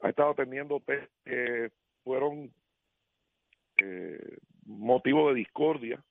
ha 0.03 0.11
estado 0.11 0.31
atendiendo 0.31 0.81
temas 0.81 1.09
que 1.25 1.71
fueron 2.05 2.53
eh, 3.79 4.39
motivo 4.67 5.29
de 5.29 5.35
discordia 5.37 6.03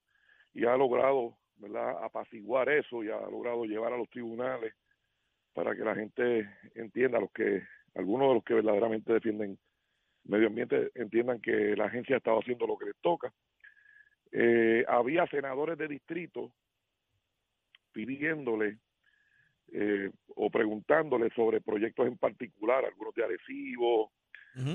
y 0.53 0.65
ha 0.65 0.75
logrado 0.75 1.37
¿verdad? 1.57 2.03
apaciguar 2.03 2.69
eso 2.69 3.03
y 3.03 3.09
ha 3.09 3.19
logrado 3.29 3.65
llevar 3.65 3.93
a 3.93 3.97
los 3.97 4.09
tribunales 4.09 4.73
para 5.53 5.75
que 5.75 5.83
la 5.83 5.95
gente 5.95 6.49
entienda, 6.75 7.19
los 7.19 7.31
que 7.31 7.61
algunos 7.95 8.29
de 8.29 8.33
los 8.35 8.43
que 8.43 8.53
verdaderamente 8.55 9.13
defienden 9.13 9.57
medio 10.25 10.47
ambiente 10.47 10.91
entiendan 10.95 11.41
que 11.41 11.75
la 11.75 11.85
agencia 11.85 12.15
ha 12.15 12.17
estado 12.17 12.39
haciendo 12.39 12.67
lo 12.67 12.77
que 12.77 12.85
les 12.85 12.97
toca. 13.01 13.33
Eh, 14.31 14.85
había 14.87 15.25
senadores 15.27 15.77
de 15.77 15.87
distrito 15.87 16.51
pidiéndole 17.91 18.77
eh, 19.71 20.11
o 20.35 20.49
preguntándole 20.49 21.29
sobre 21.31 21.61
proyectos 21.61 22.07
en 22.07 22.17
particular, 22.17 22.85
algunos 22.85 23.13
de 23.15 23.23
Arecibo, 23.23 24.11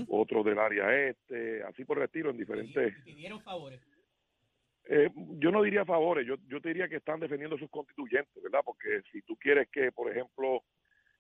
otros 0.09 0.45
del 0.45 0.59
área 0.59 1.09
este, 1.09 1.63
así 1.63 1.85
por 1.85 1.99
el 1.99 2.05
estilo, 2.05 2.31
en 2.31 2.39
diferentes... 2.39 2.95
Pidieron 3.05 3.41
favores. 3.43 3.81
Eh, 4.87 5.11
yo 5.39 5.51
no 5.51 5.63
diría 5.63 5.85
favores, 5.85 6.27
yo, 6.27 6.37
yo 6.47 6.61
te 6.61 6.69
diría 6.69 6.89
que 6.89 6.97
están 6.97 7.21
defendiendo 7.21 7.57
sus 7.59 7.71
constituyentes, 7.71 8.43
¿verdad? 8.43 8.61
Porque 8.65 9.03
si 9.11 9.23
tú 9.23 9.37
quieres 9.37 9.69
que, 9.71 9.91
por 9.93 10.11
ejemplo, 10.11 10.63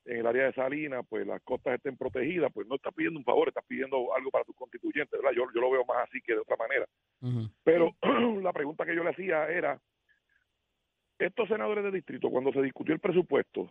en 0.04 0.18
el 0.18 0.26
área 0.26 0.46
de 0.46 0.52
Salinas, 0.52 1.04
pues 1.08 1.26
las 1.26 1.40
costas 1.42 1.74
estén 1.74 1.96
protegidas, 1.96 2.52
pues 2.52 2.66
no 2.66 2.76
estás 2.76 2.92
pidiendo 2.94 3.18
un 3.18 3.24
favor, 3.24 3.48
estás 3.48 3.64
pidiendo 3.66 4.14
algo 4.14 4.30
para 4.30 4.44
tus 4.44 4.54
constituyentes, 4.54 5.18
¿verdad? 5.20 5.34
Yo, 5.34 5.44
yo 5.54 5.60
lo 5.60 5.70
veo 5.70 5.84
más 5.84 6.08
así 6.08 6.20
que 6.20 6.34
de 6.34 6.40
otra 6.40 6.56
manera. 6.56 6.86
Pero 7.62 7.90
la 8.42 8.52
pregunta 8.52 8.84
que 8.84 8.94
yo 8.94 9.02
le 9.02 9.10
hacía 9.10 9.48
era, 9.48 9.80
estos 11.18 11.48
senadores 11.48 11.84
de 11.84 11.90
distrito, 11.90 12.30
cuando 12.30 12.52
se 12.52 12.60
discutió 12.60 12.94
el 12.94 13.00
presupuesto 13.00 13.70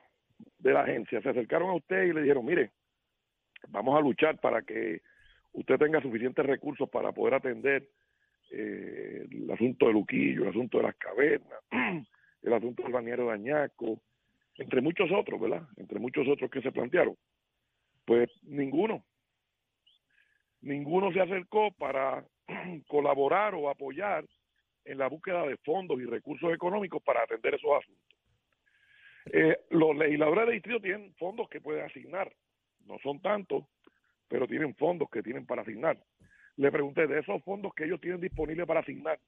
de 0.57 0.73
la 0.73 0.81
agencia, 0.81 1.21
se 1.21 1.29
acercaron 1.29 1.69
a 1.69 1.75
usted 1.75 2.03
y 2.03 2.13
le 2.13 2.21
dijeron, 2.21 2.45
mire, 2.45 2.71
vamos 3.69 3.95
a 3.97 4.01
luchar 4.01 4.39
para 4.39 4.63
que 4.63 5.01
usted 5.51 5.77
tenga 5.77 6.01
suficientes 6.01 6.45
recursos 6.45 6.89
para 6.89 7.11
poder 7.11 7.35
atender 7.35 7.87
eh, 8.49 9.27
el 9.29 9.51
asunto 9.51 9.87
de 9.87 9.93
Luquillo, 9.93 10.43
el 10.43 10.49
asunto 10.49 10.77
de 10.77 10.83
las 10.83 10.95
cavernas, 10.95 11.59
el 12.41 12.53
asunto 12.53 12.83
del 12.83 12.91
bañero 12.91 13.27
de 13.27 13.33
Añaco, 13.33 14.01
entre 14.57 14.81
muchos 14.81 15.09
otros, 15.11 15.39
¿verdad? 15.39 15.67
Entre 15.77 15.99
muchos 15.99 16.27
otros 16.27 16.49
que 16.49 16.61
se 16.61 16.71
plantearon. 16.71 17.15
Pues 18.05 18.29
ninguno, 18.43 19.03
ninguno 20.61 21.11
se 21.11 21.21
acercó 21.21 21.71
para 21.71 22.25
colaborar 22.87 23.55
o 23.55 23.69
apoyar 23.69 24.25
en 24.85 24.97
la 24.97 25.07
búsqueda 25.07 25.45
de 25.47 25.57
fondos 25.57 25.99
y 25.99 26.05
recursos 26.05 26.53
económicos 26.53 27.01
para 27.03 27.23
atender 27.23 27.55
esos 27.55 27.71
asuntos. 27.71 28.03
Eh, 29.31 29.57
los 29.69 29.95
legisladores 29.95 30.47
de 30.47 30.53
distrito 30.53 30.81
tienen 30.81 31.13
fondos 31.15 31.47
que 31.47 31.61
pueden 31.61 31.85
asignar, 31.85 32.31
no 32.85 32.99
son 32.99 33.21
tantos, 33.21 33.63
pero 34.27 34.47
tienen 34.47 34.75
fondos 34.75 35.09
que 35.09 35.23
tienen 35.23 35.45
para 35.45 35.61
asignar. 35.61 35.97
Le 36.57 36.71
pregunté 36.71 37.07
de 37.07 37.19
esos 37.19 37.41
fondos 37.43 37.73
que 37.73 37.85
ellos 37.85 38.01
tienen 38.01 38.19
disponibles 38.19 38.67
para 38.67 38.81
asignar, 38.81 39.19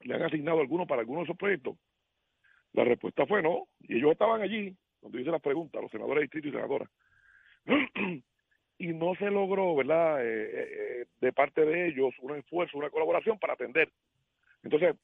¿le 0.00 0.14
han 0.14 0.22
asignado 0.22 0.60
alguno 0.60 0.86
para 0.86 1.00
alguno 1.00 1.20
de 1.20 1.24
esos 1.24 1.36
proyectos? 1.36 1.76
La 2.74 2.84
respuesta 2.84 3.26
fue 3.26 3.42
no, 3.42 3.68
y 3.80 3.96
ellos 3.96 4.12
estaban 4.12 4.42
allí 4.42 4.76
cuando 5.00 5.18
hice 5.18 5.30
las 5.30 5.42
preguntas, 5.42 5.82
los 5.82 5.90
senadores 5.90 6.20
de 6.20 6.22
distrito 6.22 6.48
y 6.48 6.52
senadoras. 6.52 6.88
y 8.78 8.86
no 8.88 9.14
se 9.16 9.30
logró, 9.30 9.74
¿verdad?, 9.74 10.24
eh, 10.24 10.44
eh, 10.44 10.68
eh, 11.00 11.06
de 11.20 11.32
parte 11.32 11.64
de 11.64 11.88
ellos 11.88 12.12
un 12.20 12.36
esfuerzo, 12.36 12.78
una 12.78 12.90
colaboración 12.90 13.38
para 13.38 13.54
atender. 13.54 13.90
Entonces, 14.62 14.96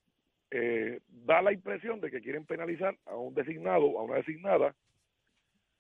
eh, 0.51 1.01
da 1.09 1.43
la 1.43 1.53
impresión 1.53 2.01
de 2.01 2.11
que 2.11 2.21
quieren 2.21 2.45
penalizar 2.45 2.97
a 3.07 3.17
un 3.17 3.35
designado, 3.35 3.99
a 3.99 4.03
una 4.03 4.17
designada, 4.17 4.75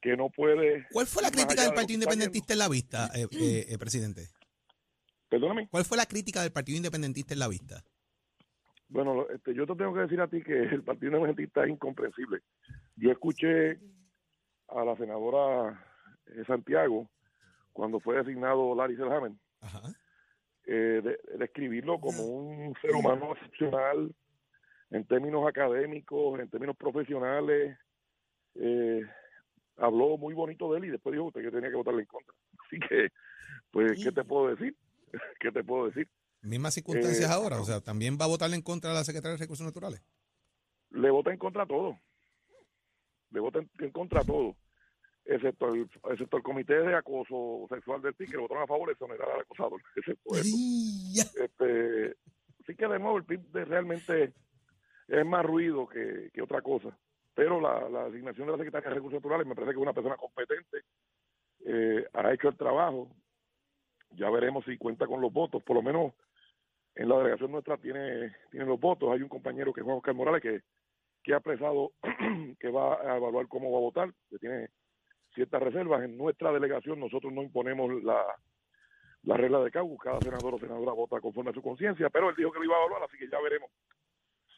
que 0.01 0.17
no 0.17 0.31
puede... 0.31 0.87
¿Cuál 0.93 1.07
fue 1.07 1.23
la 1.23 1.31
crítica 1.31 1.63
del 1.63 1.75
Partido 1.75 1.95
Independentista 1.95 2.53
en 2.53 2.59
la 2.59 2.69
vista, 2.69 3.11
eh, 3.15 3.27
eh, 3.33 3.67
eh, 3.69 3.79
presidente? 3.79 4.29
Perdóname. 5.29 5.69
¿Cuál 5.69 5.85
fue 5.85 5.97
la 5.97 6.07
crítica 6.07 6.43
del 6.43 6.53
Partido 6.53 6.77
Independentista 6.77 7.35
en 7.35 7.41
la 7.41 7.49
vista? 7.49 7.85
Bueno, 8.91 9.27
este, 9.31 9.55
yo 9.55 9.67
te 9.67 9.75
tengo 9.77 9.95
que 9.95 10.01
decir 10.01 10.21
a 10.21 10.27
ti 10.29 10.43
que 10.43 10.53
el 10.75 10.83
Partido 10.83 11.13
Independentista 11.13 11.65
es 11.65 11.71
incomprensible. 11.71 12.41
Yo 12.97 13.11
escuché 13.13 13.79
a 14.69 14.85
la 14.85 14.97
senadora 14.97 15.85
eh, 16.27 16.45
Santiago 16.47 17.09
cuando 17.73 18.01
fue 18.01 18.17
designado 18.17 18.75
Larry 18.75 18.97
Selhammer 18.97 19.33
Ajá. 19.61 19.95
eh, 20.67 21.01
de- 21.03 21.21
describirlo 21.39 22.01
como 22.01 22.25
un 22.25 22.75
ser 22.83 22.95
humano 22.95 23.33
excepcional 23.33 24.13
en 24.91 25.05
términos 25.07 25.47
académicos, 25.49 26.41
en 26.41 26.51
términos 26.51 26.77
profesionales. 26.77 27.79
eh, 28.57 29.07
habló 29.77 30.19
muy 30.19 30.35
bonito 30.35 30.71
de 30.73 30.79
él 30.79 30.85
y 30.87 30.91
después 30.91 31.13
dijo 31.13 31.27
usted 31.27 31.43
que 31.43 31.51
tenía 31.51 31.71
que 31.71 31.77
votarle 31.77 32.01
en 32.03 32.07
contra. 32.07 32.35
Así 32.67 32.79
que, 32.81 33.09
pues, 33.71 33.93
¿qué 34.03 34.13
te 34.13 34.25
puedo 34.25 34.49
decir? 34.49 34.77
¿Qué 35.41 35.51
te 35.53 35.65
puedo 35.65 35.87
decir? 35.87 36.07
Mismas 36.43 36.75
circunstancias 36.75 37.31
Eh, 37.31 37.33
ahora, 37.33 37.61
o 37.61 37.65
sea, 37.65 37.81
también 37.81 38.17
va 38.21 38.25
a 38.25 38.29
votarle 38.29 38.57
en 38.57 38.63
contra 38.63 38.91
a 38.91 38.95
la 38.95 39.05
secretaria 39.05 39.33
de 39.37 39.43
Recursos 39.45 39.67
Naturales. 39.67 40.03
Le 40.91 41.11
vota 41.11 41.31
en 41.31 41.39
contra 41.39 41.65
a 41.65 41.67
todo. 41.67 41.99
Le 43.31 43.41
vota 43.41 43.61
en, 43.79 43.91
contra 43.91 44.21
a 44.21 44.25
todo. 44.25 44.57
Excepto 45.25 45.73
el, 45.75 45.89
excepto 46.11 46.37
el 46.39 46.43
comité 46.43 46.75
de 46.81 46.95
acoso 46.95 47.67
sexual 47.69 48.01
del 48.03 48.15
PIB, 48.15 48.31
que 48.31 48.37
le 48.37 48.43
votaron 48.43 48.65
a 48.65 48.67
favor 48.67 48.87
de 48.89 48.93
exonerar 48.95 49.31
al 49.31 49.41
acosador. 49.41 49.81
Excepto. 49.97 50.35
Este, 50.35 52.17
sí 52.67 52.75
que 52.75 52.89
de 52.89 52.99
nuevo 52.99 53.19
el 53.19 53.25
PIB 53.25 53.41
de- 53.53 53.65
realmente 53.67 54.33
es 55.09 55.27
más 55.27 55.45
ruido 55.45 55.87
que, 55.87 56.31
que 56.33 56.43
otra 56.43 56.63
cosa. 56.63 56.99
Pero 57.35 57.61
la, 57.61 57.89
la 57.89 58.07
asignación 58.07 58.47
de 58.47 58.53
la 58.53 58.59
Secretaría 58.59 58.89
de 58.89 58.95
Recursos 58.97 59.19
Naturales 59.19 59.47
me 59.47 59.55
parece 59.55 59.73
que 59.73 59.79
es 59.79 59.83
una 59.83 59.93
persona 59.93 60.17
competente, 60.17 60.79
eh, 61.67 62.07
ha 62.13 62.33
hecho 62.33 62.49
el 62.49 62.57
trabajo. 62.57 63.09
Ya 64.13 64.29
veremos 64.31 64.65
si 64.65 64.77
cuenta 64.77 65.07
con 65.07 65.21
los 65.21 65.33
votos. 65.33 65.63
Por 65.63 65.77
lo 65.77 65.83
menos 65.83 66.13
en 66.95 67.09
la 67.09 67.19
delegación 67.19 67.53
nuestra 67.53 67.77
tiene, 67.77 68.35
tiene 68.51 68.67
los 68.67 68.81
votos. 68.81 69.11
Hay 69.13 69.23
un 69.23 69.29
compañero 69.29 69.73
que 69.73 69.81
es 69.81 69.85
Juan 69.85 69.99
Oscar 69.99 70.15
Morales 70.15 70.43
que, 70.43 70.61
que 71.23 71.33
ha 71.33 71.39
expresado 71.39 71.93
que 72.59 72.71
va 72.71 72.95
a 72.95 73.17
evaluar 73.17 73.47
cómo 73.49 73.71
va 73.71 73.79
a 73.79 73.83
votar, 73.83 74.15
que 74.29 74.39
tiene 74.39 74.69
ciertas 75.35 75.63
reservas. 75.63 76.03
En 76.03 76.17
nuestra 76.17 76.53
delegación 76.53 77.01
nosotros 77.01 77.33
no 77.33 77.43
imponemos 77.43 78.03
la, 78.03 78.25
la 79.23 79.37
regla 79.37 79.61
de 79.61 79.71
CAU, 79.71 79.97
cada 79.97 80.21
senador 80.21 80.55
o 80.55 80.59
senadora 80.59 80.93
vota 80.93 81.21
conforme 81.21 81.51
a 81.51 81.55
su 81.55 81.63
conciencia, 81.63 82.11
pero 82.11 82.31
él 82.31 82.37
dijo 82.37 82.53
que 82.53 82.59
lo 82.59 82.65
iba 82.65 82.77
a 82.77 82.81
evaluar, 82.81 83.03
así 83.05 83.19
que 83.19 83.29
ya 83.29 83.41
veremos 83.41 83.71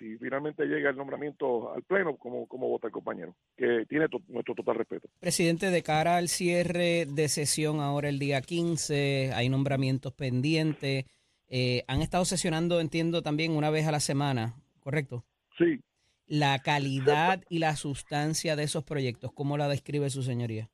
si 0.03 0.19
finalmente 0.19 0.65
llega 0.65 0.91
el 0.91 0.97
nombramiento 0.97 1.73
al 1.73 1.83
Pleno, 1.85 2.17
cómo, 2.17 2.47
cómo 2.47 2.69
vota 2.69 2.89
el 2.89 2.93
compañero, 2.93 3.37
que 3.57 3.85
tiene 3.89 4.07
nuestro 4.29 4.55
total 4.55 4.77
respeto. 4.77 5.09
Presidente, 5.21 5.71
de 5.71 5.83
cara 5.83 6.17
al 6.17 6.29
cierre 6.29 7.07
de 7.07 7.29
sesión 7.29 7.81
ahora 7.81 8.09
el 8.09 8.19
día 8.19 8.41
15, 8.41 9.33
hay 9.33 9.49
nombramientos 9.49 10.13
pendientes. 10.13 11.05
Eh, 11.49 11.85
han 11.89 12.01
estado 12.03 12.25
sesionando, 12.25 12.81
entiendo, 12.81 13.23
también 13.23 13.53
una 13.53 13.71
vez 13.71 13.87
a 13.87 13.93
la 13.93 14.01
semana, 14.01 14.55
¿correcto? 14.81 15.25
Sí, 15.59 15.81
La 16.27 16.59
calidad 16.61 17.43
y 17.51 17.59
la 17.59 17.77
sustancia 17.77 18.57
de 18.57 18.63
esos 18.63 18.85
proyectos, 18.85 19.33
¿cómo 19.33 19.59
la 19.59 19.69
describe 19.69 20.09
su 20.11 20.23
señoría? 20.23 20.71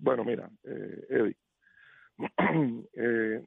bueno, 0.00 0.24
mira, 0.24 0.48
eh, 0.64 1.06
Eddie, 1.08 1.36
eh, 2.94 3.44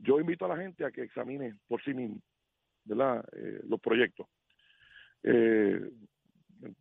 yo 0.00 0.20
invito 0.20 0.44
a 0.44 0.48
la 0.48 0.56
gente 0.56 0.84
a 0.84 0.90
que 0.90 1.02
examine 1.02 1.54
por 1.68 1.82
sí 1.82 1.94
mismo, 1.94 2.20
¿verdad?, 2.84 3.24
Eh, 3.32 3.60
los 3.68 3.80
proyectos. 3.80 4.26
Eh, 5.22 5.80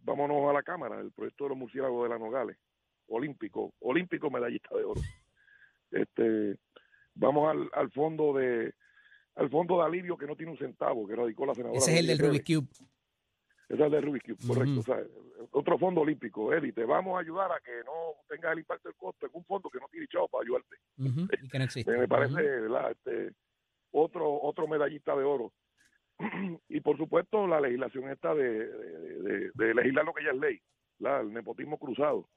vámonos 0.03 0.49
a 0.49 0.53
la 0.53 0.63
Cámara, 0.63 0.99
el 0.99 1.11
proyecto 1.11 1.45
de 1.45 1.49
los 1.49 1.57
murciélagos 1.57 2.03
de 2.03 2.09
la 2.09 2.19
Nogales, 2.19 2.57
olímpico, 3.07 3.73
olímpico 3.79 4.29
medallista 4.31 4.75
de 4.75 4.83
oro. 4.83 5.01
Este, 5.91 6.57
vamos 7.15 7.49
al, 7.49 7.69
al 7.73 7.91
fondo 7.91 8.33
de 8.33 8.73
al 9.37 9.49
fondo 9.49 9.77
de 9.77 9.83
alivio 9.85 10.17
que 10.17 10.25
no 10.27 10.35
tiene 10.35 10.51
un 10.51 10.57
centavo, 10.57 11.07
que 11.07 11.15
radicó 11.15 11.45
la 11.45 11.53
senadora. 11.55 11.77
Ese 11.79 11.93
es 11.93 11.99
el 11.99 12.07
del 12.07 12.19
Rubik's 12.19 12.45
Cube. 12.45 12.67
Ese 13.69 13.73
es 13.75 13.79
el 13.79 13.91
de 13.91 14.01
Rubik's 14.01 14.25
Cube, 14.25 14.47
correcto. 14.47 14.71
Ujú. 14.71 14.79
O 14.79 14.83
sea, 14.83 14.99
otro 15.51 15.77
fondo 15.77 16.01
olímpico, 16.01 16.53
Eddie, 16.53 16.73
te 16.73 16.83
vamos 16.85 17.15
a 17.15 17.19
ayudar 17.21 17.51
a 17.51 17.59
que 17.59 17.71
no 17.85 17.91
tengas 18.27 18.53
el 18.53 18.59
impacto 18.59 18.89
del 18.89 18.95
costo 18.97 19.25
en 19.25 19.31
un 19.33 19.45
fondo 19.45 19.69
que 19.69 19.79
no 19.79 19.87
tiene 19.89 20.07
chavo 20.07 20.27
para 20.27 20.43
ayudarte. 20.43 20.75
Ujú, 20.97 21.27
y 21.45 21.47
que 21.49 21.57
no 21.59 21.63
existe. 21.65 21.97
Me, 21.97 22.07
parece. 22.07 22.41
¿verdad? 22.41 22.91
Este, 22.91 23.33
otro, 23.91 24.41
otro 24.41 24.67
medallista 24.67 25.15
de 25.15 25.23
oro. 25.23 25.53
y 26.69 26.79
por 26.81 26.97
supuesto 26.97 27.45
la 27.45 27.61
legislación 27.61 28.09
esta 28.09 28.33
de, 28.33 28.67
de, 28.67 29.21
de- 29.21 29.51
de 29.53 29.73
legislar 29.75 30.03
lo 30.05 30.13
que 30.13 30.23
ya 30.23 30.31
es 30.31 30.37
ley, 30.37 30.59
¿verdad? 30.97 31.21
el 31.21 31.33
nepotismo 31.33 31.77
cruzado. 31.77 32.27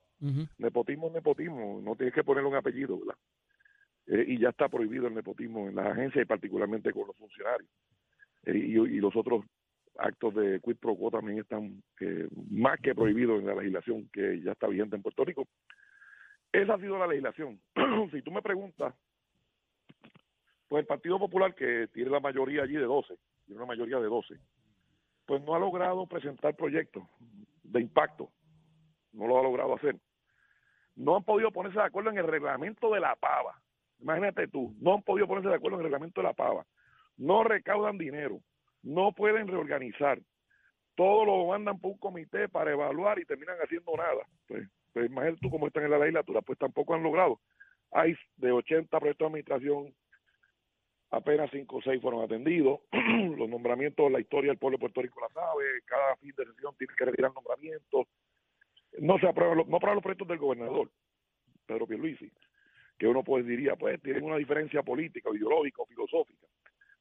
Nepotismo 0.59 1.07
es 1.07 1.15
nepotismo, 1.15 1.81
no 1.83 1.97
tienes 1.97 2.15
que 2.15 2.23
ponerle 2.23 2.51
un 2.51 2.57
apellido, 2.57 2.99
¿verdad? 2.99 3.15
Eh, 4.11 4.25
y 4.27 4.39
ya 4.41 4.49
está 4.49 4.69
prohibido 4.69 5.07
el 5.07 5.15
nepotismo 5.15 5.69
en 5.69 5.77
las 5.77 5.87
agencias 5.87 6.25
y 6.25 6.27
particularmente 6.27 6.93
con 6.93 7.07
los 7.07 7.17
funcionarios. 7.17 7.71
Eh, 8.45 8.57
y, 8.57 9.01
los 9.01 9.15
otros 9.15 9.45
actos 9.97 10.35
de 10.35 10.59
quid 10.61 10.77
pro 10.79 10.97
quo 10.97 11.13
también 11.13 11.39
están 11.39 11.81
eh, 12.01 12.29
más 12.51 12.81
que 12.81 12.93
prohibidos 12.93 13.39
en 13.39 13.47
la 13.47 13.55
legislación 13.55 14.09
que 14.13 14.41
ya 14.43 14.53
está 14.53 14.67
vigente 14.67 14.97
en 14.97 15.03
Puerto 15.03 15.25
Rico. 15.25 15.47
Esa 16.53 16.75
ha 16.75 16.79
sido 16.79 16.99
la 16.99 17.07
legislación. 17.07 17.61
si 18.11 18.21
tú 18.23 18.33
me 18.33 18.43
preguntas, 18.43 18.93
pues 20.67 20.81
el 20.81 20.87
Partido 20.87 21.21
Popular, 21.21 21.55
que 21.55 21.87
tiene 21.93 22.11
la 22.11 22.19
mayoría 22.19 22.65
allí 22.65 22.75
de 22.75 22.87
12, 22.87 23.17
tiene 23.47 23.61
una 23.61 23.67
mayoría 23.67 24.01
de 24.01 24.07
12, 24.07 24.35
pues 25.25 25.41
no 25.43 25.55
ha 25.55 25.61
logrado 25.61 26.07
presentar 26.09 26.57
proyectos 26.57 27.05
de 27.63 27.81
impacto. 27.81 28.29
No 29.13 29.29
lo 29.29 29.39
ha 29.39 29.43
logrado 29.43 29.77
hacer. 29.77 29.97
No 30.97 31.17
han 31.17 31.23
podido 31.23 31.53
ponerse 31.53 31.79
de 31.79 31.85
acuerdo 31.85 32.11
en 32.11 32.19
el 32.19 32.27
reglamento 32.27 32.93
de 32.93 33.01
la 33.01 33.15
pava. 33.15 33.61
Imagínate 34.01 34.49
tú, 34.49 34.75
no 34.81 34.95
han 34.95 35.03
podido 35.03 35.27
ponerse 35.27 35.49
de 35.49 35.55
acuerdo 35.55 35.77
en 35.77 35.81
el 35.81 35.91
reglamento 35.91 36.21
de 36.21 36.27
la 36.27 36.33
pava. 36.33 36.65
No 37.17 37.45
recaudan 37.45 37.99
dinero, 37.99 38.41
no 38.83 39.13
pueden 39.13 39.47
reorganizar. 39.47 40.19
Todo 40.95 41.25
lo 41.25 41.47
mandan 41.47 41.79
por 41.79 41.93
un 41.93 41.99
comité 41.99 42.49
para 42.49 42.73
evaluar 42.73 43.19
y 43.19 43.25
terminan 43.25 43.57
haciendo 43.63 43.97
nada. 43.97 44.27
Pues, 44.47 44.69
pues 44.93 45.07
imagínate 45.07 45.41
tú 45.41 45.51
cómo 45.51 45.67
están 45.67 45.85
en 45.85 45.91
la 45.91 45.99
legislatura, 45.99 46.43
pues 46.43 46.59
tampoco 46.59 46.95
han 46.95 47.03
logrado. 47.03 47.41
Hay 47.93 48.17
de 48.37 48.53
80 48.53 48.99
proyectos 48.99 49.25
de 49.25 49.27
administración, 49.27 49.95
apenas 51.11 51.51
5 51.51 51.77
o 51.77 51.83
6 51.83 52.01
fueron 52.01 52.23
atendidos. 52.23 52.81
los 53.37 53.49
nombramientos, 53.49 54.11
la 54.11 54.21
historia 54.21 54.51
del 54.51 54.59
pueblo 54.59 54.77
de 54.77 54.81
Puerto 54.81 55.03
Rico 55.03 55.21
la 55.21 55.29
sabe, 55.29 55.65
cada 55.87 56.17
fin 56.17 56.33
de 56.37 56.47
sesión 56.47 56.75
tiene 56.77 56.95
que 56.97 57.05
retirar 57.05 57.33
nombramientos. 57.35 58.07
No 58.99 59.19
se 59.19 59.29
aprueban 59.29 59.59
los, 59.59 59.69
no 59.69 59.77
aprueban 59.77 59.97
los 59.97 60.03
proyectos 60.03 60.29
del 60.29 60.39
gobernador, 60.39 60.91
Pedro 61.67 61.87
Pierluisi. 61.87 62.31
Que 63.01 63.07
uno 63.07 63.25
pues 63.25 63.47
diría, 63.47 63.77
pues 63.77 63.99
tienen 64.03 64.23
una 64.23 64.37
diferencia 64.37 64.83
política, 64.83 65.31
ideológica 65.35 65.81
o 65.81 65.87
filosófica, 65.87 66.47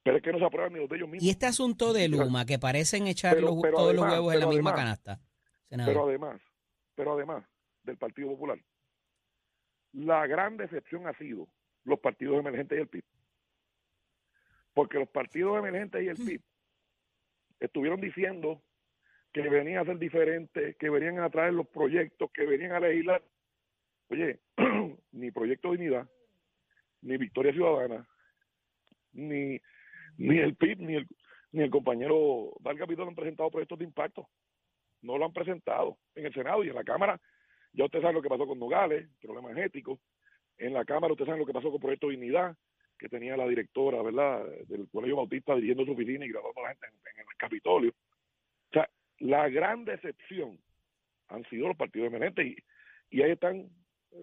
pero 0.02 0.16
es 0.16 0.24
que 0.24 0.32
no 0.32 0.40
se 0.40 0.46
aprueban 0.46 0.72
ni 0.72 0.80
los 0.80 0.88
de 0.90 0.96
ellos 0.96 1.10
mismos. 1.10 1.26
Y 1.26 1.30
este 1.30 1.46
asunto 1.46 1.92
de 1.92 2.08
Luma, 2.08 2.46
que 2.46 2.58
parecen 2.58 3.06
echar 3.06 3.36
Pero- 3.36 3.48
los- 3.48 3.62
pero 3.62 3.78
todos 3.78 3.94
los 3.94 4.06
huevos 4.06 4.34
en 4.34 4.40
la 4.40 4.48
misma 4.48 4.70
además- 4.72 4.82
canasta. 5.04 5.20
senador. 5.68 5.94
Pero 5.94 6.08
además, 6.08 6.42
pero 6.96 7.14
además 7.16 7.46
del 7.84 7.98
Partido 7.98 8.30
Popular, 8.30 8.58
la 9.92 10.26
gran 10.26 10.56
decepción 10.56 11.06
ha 11.06 11.14
sido 11.18 11.50
los 11.84 12.00
partidos 12.00 12.40
emergentes 12.40 12.78
y 12.78 12.82
el 12.82 12.88
PIB. 12.88 13.04
Porque 14.74 15.00
los 15.00 15.10
partidos 15.10 15.58
emergentes 15.60 16.02
y 16.02 16.08
el 16.08 16.16
PIB 16.16 16.42
estuvieron 17.60 18.00
diciendo 18.00 18.62
que 19.34 19.42
venían 19.50 19.82
a 19.82 19.86
ser 19.86 20.00
diferentes, 20.00 20.78
que 20.78 20.90
venían 20.90 21.20
a 21.20 21.30
traer 21.30 21.54
los 21.54 21.68
proyectos, 21.68 22.32
que 22.34 22.46
venían 22.46 22.72
a 22.72 22.80
legislar. 22.80 23.22
Oye, 24.10 24.40
ni 25.12 25.32
Proyecto 25.32 25.72
Dignidad, 25.72 26.08
ni 27.02 27.18
Victoria 27.18 27.54
Ciudadana, 27.54 28.08
ni, 29.14 29.60
ni 30.18 30.38
el 30.38 30.56
PIB, 30.56 30.80
ni 30.80 30.96
el, 30.96 31.08
ni 31.52 31.64
el 31.64 31.70
compañero 31.70 32.54
Valga 32.60 32.86
Vidal 32.86 33.10
han 33.10 33.16
presentado 33.16 33.52
proyectos 33.52 33.80
de 33.80 33.86
impacto 33.86 34.28
no 35.02 35.18
lo 35.18 35.26
han 35.26 35.34
presentado 35.34 35.98
en 36.16 36.26
el 36.26 36.34
Senado 36.34 36.64
y 36.64 36.70
en 36.70 36.76
la 36.76 36.84
Cámara. 36.84 37.20
Ya 37.74 37.86
usted 37.86 38.02
sabe 38.02 38.14
lo 38.14 38.22
que 38.22 38.30
pasó 38.30 38.48
con 38.48 38.60
Nogales, 38.60 39.08
problemas 39.22 39.58
éticos. 39.58 40.00
En 40.58 40.74
la 40.74 40.86
Cámara 40.86 41.14
usted 41.14 41.26
sabe 41.26 41.40
lo 41.40 41.46
que 41.46 41.54
pasó 41.54 41.72
con 41.72 41.80
Proyecto 41.80 42.10
Dignidad, 42.10 42.56
que 42.98 43.08
tenía 43.08 43.38
la 43.38 43.48
directora, 43.48 44.02
¿verdad?, 44.02 44.46
del 44.68 44.90
Colegio 44.90 45.16
Bautista 45.16 45.56
dirigiendo 45.56 45.86
su 45.86 45.92
oficina 45.94 46.26
y 46.26 46.30
grabando 46.30 46.60
a 46.60 46.64
la 46.64 46.70
gente 46.70 46.88
en, 46.88 46.94
en 47.14 47.20
el 47.22 47.38
Capitolio. 47.38 47.92
O 47.92 48.74
sea, 48.74 48.90
la 49.20 49.48
gran 49.50 49.86
decepción 49.86 50.60
han 51.30 51.46
sido 51.50 51.68
los 51.68 51.78
partidos 51.78 52.08
emergentes 52.08 52.46
y, 52.46 52.58
y 53.10 53.22
ahí 53.22 53.32
están 53.32 53.70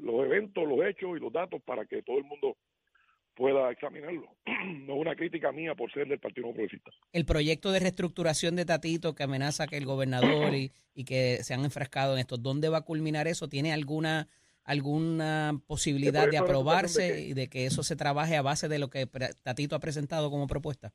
los 0.01 0.25
eventos, 0.25 0.67
los 0.67 0.85
hechos 0.87 1.17
y 1.17 1.21
los 1.21 1.33
datos 1.33 1.63
para 1.65 1.85
que 1.87 2.03
todo 2.03 2.19
el 2.19 2.25
mundo 2.25 2.57
pueda 3.35 3.71
examinarlo. 3.71 4.29
No 4.87 4.95
es 4.95 5.01
una 5.01 5.15
crítica 5.17 5.53
mía 5.53 5.75
por 5.75 5.93
ser 5.93 6.09
del 6.09 6.19
Partido 6.19 6.49
No 6.49 6.53
Progresista. 6.55 6.91
el 7.13 7.25
proyecto 7.25 7.71
de 7.73 7.81
reestructuración 7.81 8.57
de 8.57 8.65
Tatito 8.65 9.15
que 9.15 9.23
amenaza 9.25 9.67
que 9.67 9.77
el 9.77 9.85
gobernador 9.85 10.55
y, 10.55 10.73
y 10.95 11.05
que 11.05 11.43
se 11.43 11.55
han 11.55 11.65
enfrascado 11.65 12.15
en 12.15 12.21
esto, 12.21 12.37
¿dónde 12.37 12.69
va 12.69 12.79
a 12.79 12.85
culminar 12.85 13.27
eso? 13.29 13.49
¿Tiene 13.49 13.73
alguna 13.73 14.29
alguna 14.65 15.61
posibilidad 15.69 16.29
de 16.29 16.39
aprobarse 16.39 17.23
y 17.23 17.35
de 17.35 17.49
que 17.49 17.67
eso 17.67 17.85
se 17.85 17.95
trabaje 17.95 18.37
a 18.37 18.43
base 18.43 18.69
de 18.69 18.81
lo 18.81 18.91
que 18.91 19.07
Tatito 19.43 19.77
ha 19.77 19.81
presentado 19.81 20.29
como 20.31 20.49
propuesta? 20.49 20.93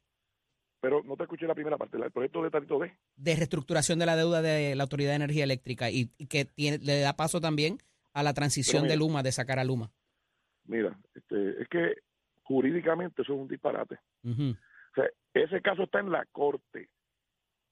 Pero 0.81 1.03
no 1.03 1.15
te 1.15 1.24
escuché 1.24 1.48
la 1.48 1.55
primera 1.55 1.77
parte, 1.77 1.95
el 1.98 2.12
proyecto 2.12 2.43
de 2.43 2.50
Tatito 2.50 2.79
D. 2.79 2.91
De 3.15 3.36
reestructuración 3.36 3.98
de 4.00 4.05
la 4.05 4.17
deuda 4.17 4.41
de 4.41 4.75
la 4.75 4.83
Autoridad 4.83 5.12
de 5.12 5.15
Energía 5.17 5.45
Eléctrica 5.45 5.89
y, 5.89 6.10
y 6.17 6.25
que 6.25 6.43
tiene, 6.43 6.79
le 6.79 7.00
da 7.00 7.15
paso 7.15 7.39
también 7.39 7.77
a 8.13 8.24
la 8.24 8.34
transición 8.34 8.88
de. 8.88 8.98
Luma, 8.98 9.24
de 9.24 9.32
sacar 9.32 9.60
a 9.60 9.63
Luma. 9.63 9.91
Mira, 10.65 10.98
este, 11.15 11.62
es 11.62 11.68
que 11.68 11.96
jurídicamente 12.44 13.22
eso 13.22 13.34
es 13.34 13.39
un 13.39 13.48
disparate. 13.48 14.00
O 14.24 14.94
sea, 14.96 15.10
ese 15.34 15.62
caso 15.62 15.84
está 15.84 16.00
en 16.00 16.12
la 16.12 16.25
corte, 16.32 16.89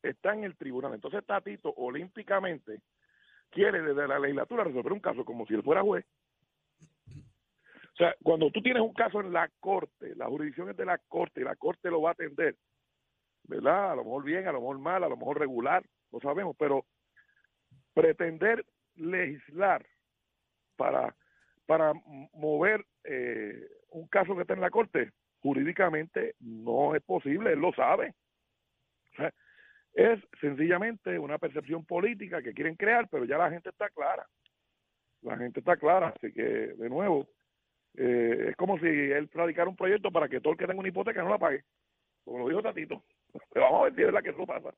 está 0.01 0.33
en 0.33 0.43
el 0.43 0.55
tribunal. 0.55 0.93
Entonces 0.93 1.25
Tatito 1.25 1.73
olímpicamente 1.75 2.81
quiere 3.49 3.81
desde 3.81 4.07
la 4.07 4.19
legislatura 4.19 4.63
resolver 4.63 4.93
un 4.93 4.99
caso 4.99 5.25
como 5.25 5.45
si 5.45 5.53
él 5.53 5.63
fuera 5.63 5.81
juez. 5.81 6.05
O 7.07 7.97
sea, 7.97 8.15
cuando 8.23 8.49
tú 8.49 8.61
tienes 8.61 8.81
un 8.81 8.93
caso 8.93 9.19
en 9.19 9.33
la 9.33 9.49
corte, 9.59 10.15
la 10.15 10.27
jurisdicción 10.27 10.69
es 10.69 10.77
de 10.77 10.85
la 10.85 10.97
corte 10.97 11.41
y 11.41 11.43
la 11.43 11.57
corte 11.57 11.89
lo 11.89 12.01
va 12.01 12.11
a 12.11 12.13
atender, 12.13 12.55
¿verdad? 13.43 13.91
A 13.91 13.95
lo 13.95 14.05
mejor 14.05 14.23
bien, 14.23 14.47
a 14.47 14.53
lo 14.53 14.61
mejor 14.61 14.79
mal, 14.79 15.03
a 15.03 15.09
lo 15.09 15.17
mejor 15.17 15.37
regular, 15.37 15.83
no 16.11 16.21
sabemos, 16.21 16.55
pero 16.57 16.85
pretender 17.93 18.65
legislar 18.95 19.85
para, 20.79 21.13
para 21.65 21.93
mover 22.33 22.85
eh, 23.03 23.67
un 23.91 24.07
caso 24.07 24.33
que 24.33 24.41
está 24.41 24.53
en 24.53 24.61
la 24.61 24.71
corte, 24.71 25.11
jurídicamente 25.41 26.35
no 26.39 26.95
es 26.95 27.03
posible, 27.03 27.51
él 27.51 27.59
lo 27.59 27.73
sabe. 27.73 28.15
Es 29.93 30.19
sencillamente 30.39 31.19
una 31.19 31.37
percepción 31.37 31.83
política 31.83 32.41
que 32.41 32.53
quieren 32.53 32.75
crear, 32.75 33.09
pero 33.09 33.25
ya 33.25 33.37
la 33.37 33.49
gente 33.49 33.69
está 33.69 33.89
clara. 33.89 34.25
La 35.21 35.35
gente 35.37 35.59
está 35.59 35.75
clara, 35.75 36.13
así 36.15 36.31
que, 36.31 36.43
de 36.43 36.89
nuevo, 36.89 37.27
eh, 37.95 38.47
es 38.49 38.55
como 38.55 38.79
si 38.79 38.85
él 38.87 39.29
radicara 39.33 39.67
un 39.67 39.75
proyecto 39.75 40.11
para 40.11 40.29
que 40.29 40.39
todo 40.39 40.53
el 40.53 40.59
que 40.59 40.65
tenga 40.65 40.79
una 40.79 40.87
hipoteca 40.87 41.21
no 41.21 41.29
la 41.29 41.37
pague. 41.37 41.65
Como 42.23 42.39
lo 42.39 42.47
dijo 42.47 42.61
Tatito. 42.61 43.03
Pero 43.51 43.65
vamos 43.65 43.81
a 43.81 43.83
ver 43.85 43.95
si 43.95 44.03
verdad 44.03 44.23
que 44.23 44.29
eso 44.29 44.45
pasa. 44.45 44.69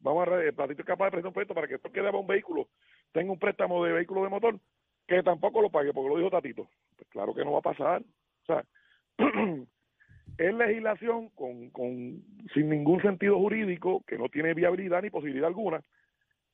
Vamos 0.00 0.28
a 0.28 0.30
ver, 0.30 0.54
Tatito 0.54 0.82
es 0.82 0.86
capaz 0.86 1.06
de 1.06 1.10
presentar 1.12 1.28
un 1.28 1.34
proyecto 1.34 1.54
para 1.54 1.68
que 1.68 1.78
todo 1.78 1.88
el 1.88 1.94
que 1.94 2.02
deba 2.02 2.18
un 2.18 2.26
vehículo 2.26 2.68
tenga 3.12 3.32
un 3.32 3.38
préstamo 3.38 3.82
de 3.84 3.92
vehículo 3.92 4.24
de 4.24 4.28
motor 4.28 4.60
que 5.06 5.22
tampoco 5.22 5.60
lo 5.60 5.70
pague, 5.70 5.92
porque 5.92 6.08
lo 6.08 6.16
dijo 6.16 6.30
Tatito. 6.30 6.68
Pues 6.96 7.08
claro 7.10 7.34
que 7.34 7.44
no 7.44 7.52
va 7.52 7.58
a 7.58 7.62
pasar. 7.62 8.02
O 8.02 8.46
sea, 8.46 8.64
es 10.38 10.54
legislación 10.54 11.28
con, 11.30 11.70
con, 11.70 12.22
sin 12.54 12.68
ningún 12.68 13.00
sentido 13.02 13.38
jurídico, 13.38 14.02
que 14.06 14.18
no 14.18 14.28
tiene 14.28 14.54
viabilidad 14.54 15.02
ni 15.02 15.10
posibilidad 15.10 15.48
alguna, 15.48 15.82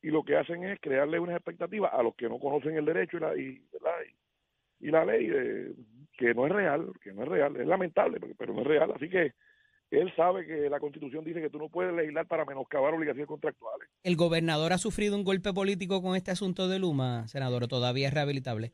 y 0.02 0.11
lo 0.11 0.22
que 0.22 0.37
hacen 0.37 0.64
es 0.64 0.80
crearle 0.80 1.18
unas 1.18 1.37
expectativas 1.37 1.92
a 1.92 2.02
los 2.02 2.14
que 2.14 2.28
no 2.28 2.38
conocen 2.38 2.76
el 2.76 2.84
derecho 2.84 3.16
y 3.16 3.20
la, 3.20 3.37
y, 3.37 4.90
la 4.90 5.04
ley, 5.04 5.30
eh, 5.32 5.72
que 6.16 6.34
no 6.34 6.46
es 6.46 6.52
real, 6.52 6.92
que 7.02 7.12
no 7.12 7.22
es 7.22 7.28
real, 7.28 7.56
es 7.56 7.66
lamentable, 7.66 8.20
pero 8.37 8.54
no 8.54 8.61
es 8.61 8.66
real. 8.66 8.92
Así 8.94 9.08
que 9.08 9.32
él 9.90 10.12
sabe 10.16 10.46
que 10.46 10.68
la 10.68 10.81
Constitución 10.81 11.24
dice 11.24 11.40
que 11.40 11.48
tú 11.51 11.59
no 11.59 11.68
puedes 11.68 11.94
legislar 11.94 12.27
para 12.27 12.44
menoscabar 12.44 12.92
obligaciones 12.92 13.27
contractuales. 13.27 13.88
¿El 14.03 14.16
gobernador 14.16 14.72
ha 14.72 14.79
sufrido 14.79 15.16
un 15.16 15.24
golpe 15.24 15.53
político 15.53 16.03
con 16.03 16.14
este 16.14 16.31
asunto 16.31 16.68
de 16.68 16.79
Luma, 16.79 17.27
senador, 17.27 17.64
o 17.64 17.68
todavía 17.68 18.09
es 18.09 18.14
rehabilitable? 18.14 18.72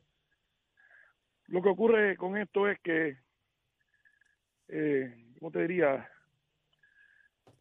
Lo 1.47 1.63
que 1.63 1.69
ocurre 1.69 2.17
con 2.17 2.37
esto 2.37 2.69
es 2.69 2.81
que, 2.81 3.19
eh, 4.69 5.15
¿cómo 5.39 5.51
te 5.53 5.63
diría? 5.63 6.09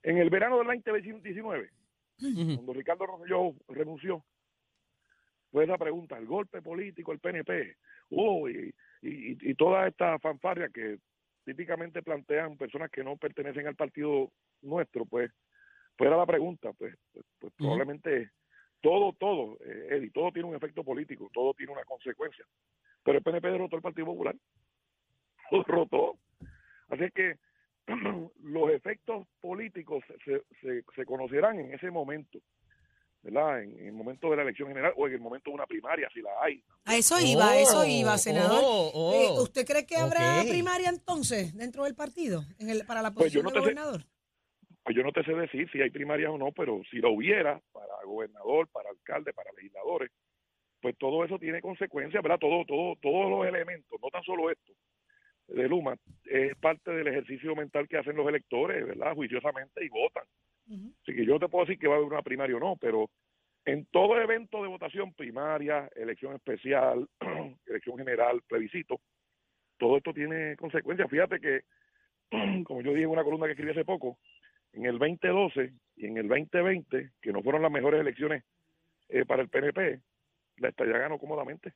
En 0.02 0.18
el 0.18 0.30
verano 0.30 0.58
del 0.58 0.82
2019, 0.84 1.70
Ujú. 2.22 2.56
cuando 2.56 2.74
Ricardo 2.74 3.06
Rosselló 3.06 3.54
renunció, 3.68 4.26
fue 5.52 5.66
esa 5.66 5.78
pregunta, 5.78 6.18
el 6.18 6.26
golpe 6.26 6.62
político, 6.62 7.12
el 7.12 7.20
PNP, 7.20 7.78
oh, 8.10 8.50
y, 8.50 8.74
y, 9.02 9.52
y 9.52 9.56
toda 9.56 9.88
esta 9.88 10.18
fanfarria 10.18 10.70
que 10.74 10.98
típicamente 11.44 12.02
plantean 12.02 12.58
personas 12.58 12.90
que 12.90 13.04
no 13.04 13.18
pertenecen 13.18 13.68
al 13.68 13.76
partido 13.76 14.32
nuestro, 14.62 15.06
pues, 15.06 15.32
pues 15.96 16.08
era 16.08 16.18
la 16.18 16.26
pregunta, 16.26 16.72
pues, 16.74 16.96
pues, 17.12 17.26
pues 17.40 17.54
probablemente 17.58 18.32
todo, 18.82 19.14
todo, 19.14 19.58
eh, 19.66 19.88
Eddie, 19.92 20.12
todo 20.12 20.32
tiene 20.32 20.50
un 20.50 20.56
efecto 20.56 20.84
político, 20.84 21.30
todo 21.34 21.54
tiene 21.54 21.72
una 21.72 21.86
consecuencia. 21.86 22.46
Pero 23.04 23.18
el 23.18 23.24
PNP 23.24 23.52
derrotó 23.52 23.76
al 23.76 23.82
Partido 23.82 24.08
Popular, 24.08 24.36
lo 25.52 25.64
derrotó. 25.64 26.18
Así 26.90 27.10
que 27.14 27.38
los 28.44 28.70
efectos 28.72 29.28
políticos 29.42 30.04
se, 30.26 30.44
se, 30.62 30.84
se 30.96 31.06
conocerán 31.06 31.60
en 31.60 31.74
ese 31.74 31.92
momento, 31.92 32.40
¿verdad? 33.24 33.64
En, 33.64 33.80
en 33.80 33.86
el 33.88 33.94
momento 33.94 34.30
de 34.30 34.36
la 34.36 34.44
elección 34.44 34.68
general 34.68 34.94
o 34.98 35.08
en 35.08 35.14
el 35.14 35.20
momento 35.20 35.50
de 35.50 35.56
una 35.56 35.66
primaria, 35.66 36.10
si 36.14 36.22
la 36.22 36.30
hay. 36.42 36.62
A 36.86 36.96
eso 36.98 37.16
iba, 37.20 37.50
a 37.52 37.58
eso 37.60 37.80
Oh, 37.82 37.86
iba, 37.86 38.18
senador. 38.18 38.60
oh, 38.64 38.92
oh. 38.94 39.14
Eh, 39.16 39.42
¿Usted 39.42 39.66
cree 39.66 39.86
que 39.86 39.96
habrá 39.96 40.42
primaria 40.48 40.90
entonces 40.90 41.56
dentro 41.56 41.86
del 41.86 41.96
partido 41.96 42.44
en 42.60 42.70
el, 42.70 42.86
para 42.86 43.02
la 43.02 43.12
Pues 43.12 43.32
yo 43.32 43.42
posición 43.42 43.46
no 43.46 43.50
de 43.50 43.54
te 43.54 43.60
sé- 43.60 43.62
gobernador? 43.76 44.06
Pues 44.84 44.98
yo 44.98 45.04
no 45.04 45.14
te 45.14 45.24
sé 45.24 45.32
decir 45.34 45.70
si 45.72 45.82
hay 45.82 45.90
primarias 45.90 46.30
o 46.30 46.38
no, 46.38 46.52
pero 46.52 46.82
si 46.92 46.98
lo 46.98 47.12
hubiera 47.12 47.62
para 47.72 47.94
gobernador, 48.06 48.68
para 48.68 48.90
alcalde, 48.90 49.32
para 49.32 49.50
legisladores, 49.54 50.12
pues 50.82 50.98
todo 50.98 51.24
eso 51.24 51.40
tiene 51.40 51.62
consecuencias, 51.62 52.22
¿verdad? 52.22 52.38
Todo, 52.40 52.66
todo, 52.66 52.96
todos 53.02 53.30
los 53.32 53.48
elementos, 53.48 53.98
no 54.02 54.10
tan 54.10 54.24
solo 54.24 54.52
esto 54.52 54.74
de 55.48 55.70
Luma, 55.70 55.96
es 56.26 56.56
parte 56.58 56.92
del 56.92 57.08
ejercicio 57.08 57.56
mental 57.56 57.88
que 57.88 57.98
hacen 57.98 58.16
los 58.18 58.28
electores, 58.28 58.86
¿verdad? 58.86 59.14
Juiciosamente 59.16 59.86
y 59.86 59.88
votan. 59.90 60.24
Así 60.68 61.14
que 61.14 61.26
yo 61.26 61.40
te 61.40 61.50
puedo 61.50 61.66
decir 61.66 61.80
que 61.80 61.88
va 61.88 61.96
a 61.96 61.98
haber 61.98 62.12
una 62.12 62.22
primaria 62.22 62.56
o 62.56 62.60
no, 62.60 62.78
pero 62.78 63.10
en 63.66 63.86
todo 63.86 64.20
evento 64.20 64.62
de 64.62 64.70
votación 64.70 65.14
primaria, 65.14 65.90
elección 65.96 66.36
especial, 66.36 67.08
elección 67.66 67.98
general, 67.98 68.42
plebiscito, 68.48 69.00
todo 69.78 69.98
esto 69.98 70.14
tiene 70.14 70.56
consecuencias. 70.58 71.10
Fíjate 71.10 71.40
que, 71.40 71.64
como 72.66 72.82
yo 72.82 72.92
dije 72.92 73.04
en 73.04 73.10
una 73.10 73.24
columna 73.24 73.46
que 73.48 73.54
escribí 73.54 73.72
hace 73.72 73.86
poco, 73.86 74.18
en 74.74 74.86
el 74.86 74.98
2012 74.98 75.74
y 75.98 76.06
en 76.06 76.18
el 76.18 76.28
2020, 76.28 77.12
que 77.22 77.32
no 77.32 77.44
fueron 77.44 77.62
las 77.62 77.72
mejores 77.72 78.02
elecciones 78.02 78.44
eh, 79.10 79.26
para 79.26 79.42
el 79.42 79.50
PNP, 79.50 80.02
la 80.58 80.70
estadía 80.70 80.98
ganó 80.98 81.20
cómodamente. 81.20 81.74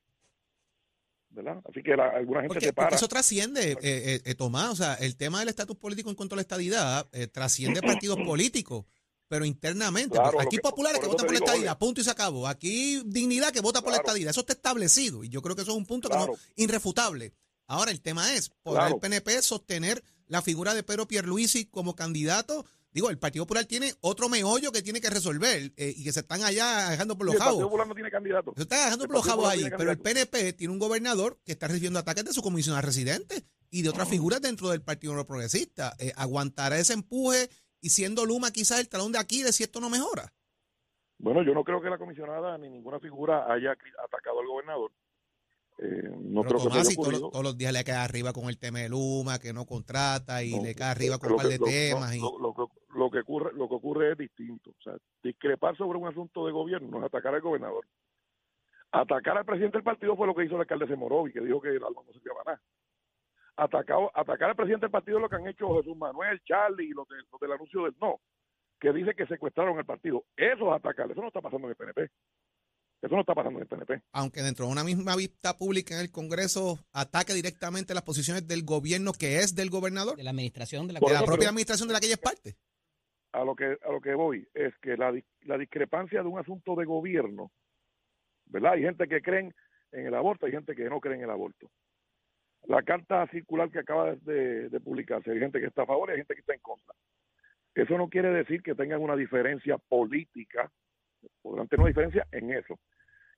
¿Verdad? 1.38 1.62
Así 1.69 1.84
que 1.84 1.95
la- 1.95 2.10
alguna 2.10 2.39
gente 2.41 2.47
Porque, 2.56 2.65
se 2.65 2.73
para. 2.73 2.88
porque 2.88 2.95
eso 2.95 3.08
trasciende, 3.08 3.73
eh, 3.73 3.78
eh, 3.84 4.21
eh, 4.26 4.34
Tomás, 4.36 4.71
o 4.71 4.76
sea, 4.76 4.95
el 4.95 5.15
tema 5.15 5.39
del 5.39 5.50
estatus 5.50 5.78
político 5.78 6.10
en 6.10 6.15
cuanto 6.15 6.34
a 6.34 6.38
la 6.38 6.41
estadidad 6.41 7.08
eh, 7.12 7.28
trasciende 7.28 7.80
partidos 8.04 8.17
políticos, 8.26 8.86
pero 9.28 9.45
internamente. 9.45 10.15
Claro, 10.17 10.32
pues, 10.34 10.47
aquí 10.47 10.56
que- 10.56 10.62
populares 10.63 11.00
que 11.00 11.06
votan 11.06 11.28
te 11.28 11.34
por 11.34 11.39
la 11.39 11.45
estadidad, 11.45 11.78
punto 11.78 12.02
y 12.02 12.04
se 12.04 12.10
acabó. 12.10 12.47
Aquí 12.47 13.04
dignidad 13.06 13.52
que 13.52 13.62
vota 13.62 13.82
por 13.84 13.91
la 13.91 13.97
estadidad, 13.97 14.32
eso 14.32 14.39
está 14.39 14.54
establecido 14.54 15.23
y 15.23 15.30
yo 15.30 15.43
creo 15.43 15.56
que 15.56 15.62
eso 15.62 15.71
es 15.73 15.78
un 15.78 15.86
punto 15.86 16.10
que 16.10 16.15
no, 16.17 16.28
irrefutable. 16.56 17.34
Ahora, 17.67 17.91
el 17.91 18.02
tema 18.02 18.34
es, 18.34 18.50
¿podrá 18.63 18.88
el 18.88 18.97
PNP 18.97 19.41
sostener 19.43 20.04
la 20.28 20.41
figura 20.41 20.73
de 20.73 20.82
Pedro 20.84 21.08
Pierluisi 21.08 21.65
como 21.65 21.95
candidato? 21.95 22.65
Digo, 22.98 23.12
el 23.12 23.20
Partido 23.20 23.46
Popular 23.46 23.64
tiene 23.66 23.94
otro 24.02 24.28
meollo 24.28 24.72
que 24.72 24.82
tiene 24.82 25.00
que 25.00 25.12
resolver 25.12 25.72
eh, 25.78 25.94
y 25.96 26.04
que 26.04 26.12
se 26.12 26.22
están 26.22 26.42
allá 26.44 26.90
dejando 26.90 27.16
por 27.16 27.26
Y 27.26 27.28
los 27.28 27.34
el 27.36 27.38
Partido 27.38 27.58
jabos. 27.58 27.64
Popular 27.66 27.88
no 27.88 27.94
tiene 27.94 28.10
candidato. 28.10 28.54
Se 28.56 28.64
está 28.64 28.86
dejando 28.86 29.04
El 29.04 29.08
por 29.10 29.18
los 29.18 29.26
jabos 29.28 29.48
ahí, 29.48 29.64
pero 29.78 29.92
el. 29.92 30.00
PNP 30.00 30.54
tiene 30.54 30.74
un 30.74 30.80
gobernador 30.80 31.40
que 31.46 31.52
está 31.52 31.68
recibiendo 31.68 32.00
ataques 32.00 32.26
de 32.26 32.34
su 32.34 32.42
comisionado 32.42 32.82
residente 32.84 33.44
y 33.70 33.84
de 33.84 33.90
otras 33.90 34.10
figuras 34.10 34.42
dentro 34.42 34.70
del 34.72 34.82
Partido 34.82 35.28
Progresista. 35.28 35.96
Eh, 36.00 36.12
¿Aguantará 36.16 36.80
ese 36.80 36.94
empuje 36.94 37.52
y 37.82 37.90
siendo 37.90 38.26
Luma 38.26 38.50
quizás 38.50 38.80
el 38.80 38.90
talón 38.90 39.12
de 39.12 39.20
Aquiles 39.20 39.56
si 39.56 39.62
esto 39.64 39.80
no 39.80 39.92
mejora? 39.92 40.34
Bueno, 41.20 41.44
yo 41.44 41.54
no 41.54 41.64
creo 41.64 41.80
que 41.80 41.92
la 41.92 42.00
comisionada 42.00 42.58
ni 42.58 42.68
ninguna 42.68 43.00
figura 43.00 43.46
haya 43.54 43.74
atacado 44.04 44.40
al 44.40 44.48
gobernador. 44.48 44.92
Eh, 45.80 46.10
no 46.24 46.42
Pero 46.42 46.58
creo 46.58 46.64
que 46.64 46.70
Tomás, 46.80 46.92
y 46.92 46.96
todos, 46.96 46.98
los- 46.98 46.98
ocurrido. 47.22 47.30
todos 47.30 47.44
los 47.44 47.58
días 47.60 47.72
le 47.74 47.84
cae 47.84 47.96
arriba 47.98 48.34
con 48.34 48.50
el 48.50 48.58
tema 48.58 48.80
de 48.80 48.90
Luma, 48.90 49.38
que 49.38 49.54
no 49.54 49.68
contrata 49.68 50.44
y 50.44 50.56
No, 50.56 50.64
le 50.64 50.74
cae 50.74 50.90
arriba 50.90 51.20
con 51.20 51.30
lo 51.30 51.36
un 51.36 51.38
par 51.38 51.48
que- 51.48 51.54
de 51.54 51.60
lo- 51.60 51.66
temas. 51.68 52.16
y... 52.16 52.20
lo- 52.20 52.40
lo 52.40 52.54
que- 52.56 52.77
lo 52.98 53.10
que 53.12 53.20
ocurre 53.20 53.54
lo 53.54 53.68
que 53.70 53.76
ocurre 53.76 54.12
es 54.12 54.18
distinto. 54.18 54.72
O 54.72 54.82
sea 54.84 54.96
discrepar 55.24 55.76
sobre 55.78 55.98
un 56.00 56.08
asunto 56.08 56.46
de 56.46 56.52
gobierno 56.52 56.90
no 56.90 57.00
es 57.00 57.06
atacar 57.06 57.34
al 57.36 57.42
gobernador. 57.42 57.86
Atacar 58.92 59.38
al 59.38 59.46
presidente 59.46 59.78
del 59.78 59.84
partido 59.84 60.16
fue 60.16 60.28
lo 60.28 60.34
que 60.36 60.46
hizo 60.46 60.56
el 60.56 60.62
alcalde 60.62 60.88
Semorovi 60.88 61.34
que 61.34 61.42
dijo 61.42 61.62
que 61.62 61.70
el 61.70 61.84
alma 61.84 62.02
no 62.06 62.14
servía 62.14 62.34
para 62.34 62.52
nada. 62.56 62.62
Atacado, 63.58 64.12
atacar 64.14 64.50
al 64.52 64.56
presidente 64.56 64.86
del 64.86 64.92
partido 64.92 65.18
es 65.18 65.22
lo 65.24 65.30
que 65.30 65.36
han 65.36 65.48
hecho 65.48 65.76
Jesús 65.78 65.98
Manuel, 65.98 66.40
Charlie 66.46 66.86
y 66.90 66.92
los, 66.92 67.08
de- 67.08 67.16
los 67.32 67.40
del 67.42 67.52
anuncio 67.52 67.84
del 67.84 67.96
no 68.00 68.20
que 68.80 68.94
dice 68.94 69.16
que 69.16 69.26
secuestraron 69.26 69.80
el 69.80 69.86
partido. 69.86 70.24
Eso 70.38 70.70
es 70.70 70.76
atacar 70.80 71.10
eso 71.12 71.20
no 71.22 71.28
está 71.28 71.42
pasando 71.42 71.68
en 71.68 71.72
el 71.72 71.76
PNP 71.76 72.10
eso 73.02 73.14
no 73.14 73.22
está 73.22 73.34
pasando 73.36 73.60
en 73.60 73.64
el 73.64 73.68
PNP 73.68 74.02
aunque 74.14 74.42
dentro 74.42 74.66
de 74.66 74.72
una 74.72 74.84
misma 74.84 75.16
vista 75.16 75.58
pública 75.58 75.96
en 75.96 76.02
el 76.02 76.12
Congreso 76.12 76.80
ataque 76.94 77.34
directamente 77.34 77.94
las 77.94 78.04
posiciones 78.04 78.48
del 78.48 78.64
gobierno 78.64 79.12
que 79.14 79.38
es 79.40 79.54
del 79.56 79.70
gobernador, 79.70 80.16
De 80.16 80.24
la 80.24 80.30
administración 80.32 80.88
de 80.88 80.94
la 80.94 81.00
de 81.00 81.14
la 81.14 81.24
propia 81.24 81.50
administración 81.50 81.88
de 81.88 81.94
la 81.94 82.00
que 82.00 82.06
ella 82.08 82.16
es 82.16 82.22
parte. 82.22 82.56
A 83.32 83.44
lo 83.44 83.56
que 83.56 83.78
a 83.84 83.92
lo 83.92 84.02
que 84.02 84.13
voy 84.16 84.48
es 84.54 84.76
que 84.80 84.98
la, 84.98 85.13
la 85.42 85.58
discrepancia 85.58 86.22
de 86.22 86.28
un 86.28 86.40
asunto 86.40 86.76
de 86.76 86.86
gobierno, 86.86 87.52
¿verdad? 88.46 88.74
Hay 88.74 88.82
gente 88.82 89.08
que 89.08 89.22
creen 89.22 89.54
en 89.92 90.08
el 90.08 90.16
aborto, 90.16 90.46
hay 90.46 90.52
gente 90.52 90.76
que 90.76 90.90
no 90.90 91.00
cree 91.00 91.16
en 91.16 91.24
el 91.24 91.30
aborto. 91.30 91.70
La 92.66 92.84
carta 92.84 93.28
circular 93.28 93.70
que 93.70 93.80
acaba 93.80 94.16
de, 94.16 94.70
de 94.70 94.80
publicarse, 94.80 95.32
hay 95.32 95.40
gente 95.40 95.60
que 95.60 95.68
está 95.68 95.84
a 95.84 95.88
favor 95.88 96.10
y 96.10 96.13
hay 96.13 96.18
gente 96.18 96.34
que 96.34 96.42
está 96.42 96.54
en 96.54 96.60
contra. 96.60 96.94
Eso 97.76 97.98
no 97.98 98.10
quiere 98.10 98.32
decir 98.32 98.63
que 98.63 98.76
tengan 98.76 99.02
una 99.02 99.16
diferencia 99.16 99.78
política, 99.78 100.72
podrán 101.42 101.68
tener 101.68 101.82
una 101.82 101.90
diferencia 101.90 102.28
en 102.32 102.52
eso. 102.52 102.80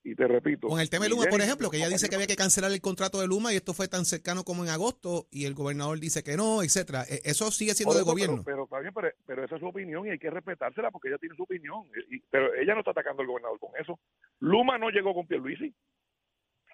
Y 0.02 0.14
te 0.14 0.26
repito. 0.26 0.66
Con 0.68 0.80
el 0.80 0.88
tema 0.88 1.04
de 1.04 1.10
Luma, 1.10 1.26
por 1.28 1.42
ejemplo, 1.42 1.68
que 1.70 1.76
ella 1.76 1.90
dice 1.90 2.08
que 2.08 2.14
había 2.14 2.26
que 2.26 2.34
cancelar 2.36 2.72
el 2.72 2.80
contrato 2.80 3.20
de 3.20 3.26
Luma 3.26 3.52
y 3.52 3.56
esto 3.56 3.74
fue 3.74 3.86
tan 3.86 4.06
cercano 4.06 4.44
como 4.44 4.64
en 4.64 4.70
agosto 4.70 5.26
y 5.30 5.44
el 5.44 5.52
gobernador 5.54 6.00
dice 6.00 6.22
que 6.24 6.38
no, 6.38 6.62
etcétera. 6.62 7.02
E- 7.02 7.20
Eso 7.24 7.50
sigue 7.50 7.74
siendo 7.74 7.94
eso, 7.94 8.04
gobierno. 8.06 8.42
Pero, 8.42 8.66
pero, 8.66 8.80
bien, 8.80 8.94
pero, 8.94 9.08
pero 9.26 9.44
esa 9.44 9.56
es 9.56 9.60
su 9.60 9.66
opinión 9.68 10.06
y 10.06 10.10
hay 10.10 10.18
que 10.18 10.30
respetársela 10.30 10.90
porque 10.90 11.08
ella 11.08 11.18
tiene 11.18 11.36
su 11.36 11.42
opinión. 11.42 11.82
Y- 12.08 12.16
y- 12.16 12.20
pero 12.30 12.54
ella 12.54 12.72
no 12.72 12.80
está 12.80 12.92
atacando 12.92 13.20
al 13.20 13.28
gobernador 13.28 13.58
con 13.60 13.70
eso. 13.78 14.00
Luma 14.38 14.78
no 14.78 14.88
llegó 14.88 15.12
con 15.12 15.26
Pierluisi. 15.26 15.74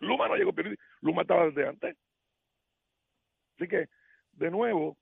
Luma 0.01 0.29
no 0.29 0.37
llegó 0.37 0.51
con 0.51 0.55
Pierluisi. 0.57 0.81
Luma 1.01 1.23
estaba 1.23 1.47
desde 1.47 1.67
antes. 1.67 1.97
Así 3.59 3.69
que, 3.69 3.89
de 4.35 4.51
nuevo, 4.53 4.99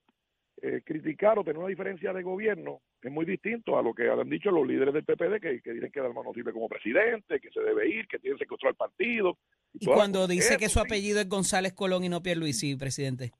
eh, 0.63 0.83
criticar 0.85 1.39
o 1.39 1.45
tener 1.45 1.59
una 1.59 1.69
diferencia 1.69 2.13
de 2.13 2.23
gobierno 2.23 2.81
es 3.03 3.13
muy 3.13 3.25
distinto 3.25 3.79
a 3.79 3.83
lo 3.83 3.93
que 3.93 4.09
han 4.09 4.29
dicho 4.31 4.51
los 4.51 4.67
líderes 4.67 4.95
del 4.95 5.05
PPD 5.05 5.41
que, 5.41 5.61
que 5.61 5.73
dicen 5.73 5.91
que 5.91 6.01
Dalmau 6.01 6.25
no 6.25 6.33
sirve 6.33 6.53
como 6.53 6.69
presidente, 6.69 7.41
que 7.41 7.51
se 7.51 7.61
debe 7.61 7.89
ir, 7.89 8.07
que 8.07 8.19
tiene 8.19 8.37
que 8.37 8.45
secuestrar 8.45 8.71
el 8.71 8.77
partido. 8.77 9.37
Y 9.75 9.87
cuando 9.87 10.27
dice 10.27 10.57
que 10.57 10.69
su 10.69 10.81
apellido 10.81 11.21
es 11.21 11.29
González 11.29 11.73
Colón 11.73 12.05
y 12.05 12.09
no 12.09 12.23
Pierluisi, 12.23 12.77
presidente. 12.77 13.33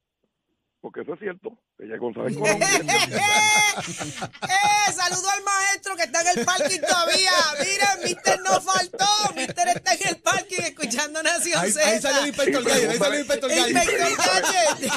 Porque 0.85 1.01
eso 1.01 1.15
es 1.15 1.21
cierto. 1.21 1.49
Ella 1.79 1.95
es 1.95 1.99
González 2.01 2.37
Colón. 2.39 2.63
¡Eh! 2.63 2.93
Saludo 4.95 5.31
al 5.31 5.43
maestro 5.43 5.97
que 5.97 6.03
está 6.03 6.21
en 6.21 6.39
el 6.39 6.45
parking 6.45 6.81
todavía. 6.81 7.31
Miren, 7.59 8.05
Mister 8.05 8.39
no 8.43 8.61
faltó. 8.61 9.07
Mister 9.35 9.69
está 9.69 9.95
en 9.95 10.09
el 10.09 10.17
parking 10.19 10.61
escuchando 10.63 11.23
Nación 11.23 11.59
Ahí, 11.59 11.73
Z. 11.73 11.89
ahí 11.89 12.03
salió 12.03 12.21
el 12.21 12.27
inspector 12.27 12.63
Gadget, 12.63 12.91
ahí 12.91 12.99
salió 12.99 13.15
el 13.15 13.21
inspector 13.21 13.51
Gadget. 13.51 13.69
Inspector 13.71 14.43
Gadget. 14.43 14.93